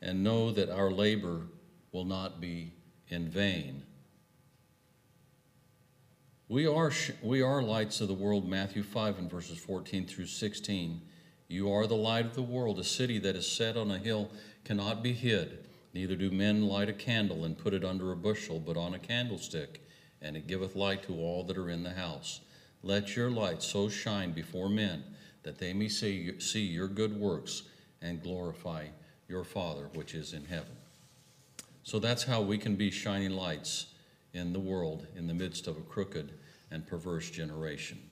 and 0.02 0.24
know 0.24 0.52
that 0.52 0.70
our 0.70 0.92
labor 0.92 1.42
will 1.92 2.06
not 2.06 2.40
be 2.40 2.74
in 3.10 3.28
vain. 3.28 3.84
We 6.48 6.66
are, 6.66 6.92
we 7.22 7.42
are 7.42 7.62
lights 7.62 8.02
of 8.02 8.08
the 8.08 8.14
world, 8.14 8.48
Matthew 8.48 8.82
5 8.82 9.20
and 9.20 9.30
verses 9.30 9.58
14 9.58 10.08
through 10.08 10.26
16. 10.26 11.02
You 11.50 11.74
are 11.74 11.88
the 11.88 11.96
light 11.96 12.28
of 12.28 12.36
the 12.36 12.44
world. 12.44 12.78
A 12.78 12.84
city 12.84 13.18
that 13.20 13.36
is 13.36 13.52
set 13.52 13.76
on 13.76 13.90
a 13.90 13.98
hill 13.98 14.30
cannot 14.64 15.02
be 15.02 15.14
hid. 15.14 15.66
Neither 15.96 16.16
do 16.16 16.30
men 16.30 16.68
light 16.68 16.90
a 16.90 16.94
candle 16.94 17.44
and 17.44 17.58
put 17.58 17.74
it 17.74 17.84
under 17.84 18.12
a 18.12 18.16
bushel, 18.16 18.60
but 18.60 18.78
on 18.78 18.94
a 18.94 19.00
candlestick, 19.00 19.82
and 20.22 20.38
it 20.38 20.46
giveth 20.46 20.76
light 20.76 21.02
to 21.04 21.16
all 21.16 21.44
that 21.46 21.58
are 21.58 21.72
in 21.72 21.82
the 21.82 21.94
house. 21.94 22.42
Let 22.84 23.16
your 23.16 23.32
light 23.32 23.64
so 23.64 23.90
shine 23.90 24.32
before 24.32 24.70
men 24.70 25.04
that 25.42 25.58
they 25.58 25.74
may 25.74 25.90
see, 25.90 26.40
see 26.40 26.62
your 26.62 26.88
good 26.88 27.20
works 27.20 27.64
and 28.00 28.22
glorify 28.22 28.86
your 29.28 29.44
Father 29.44 29.90
which 29.96 30.14
is 30.14 30.34
in 30.34 30.46
heaven. 30.46 30.78
So 31.82 31.98
that's 31.98 32.24
how 32.24 32.42
we 32.42 32.60
can 32.60 32.76
be 32.76 32.92
shining 32.92 33.32
lights 33.32 33.88
in 34.34 34.54
the 34.54 34.60
world 34.60 35.08
in 35.16 35.26
the 35.26 35.34
midst 35.34 35.66
of 35.66 35.78
a 35.78 35.82
crooked 35.82 36.32
and 36.70 36.86
perverse 36.86 37.32
generation. 37.32 38.12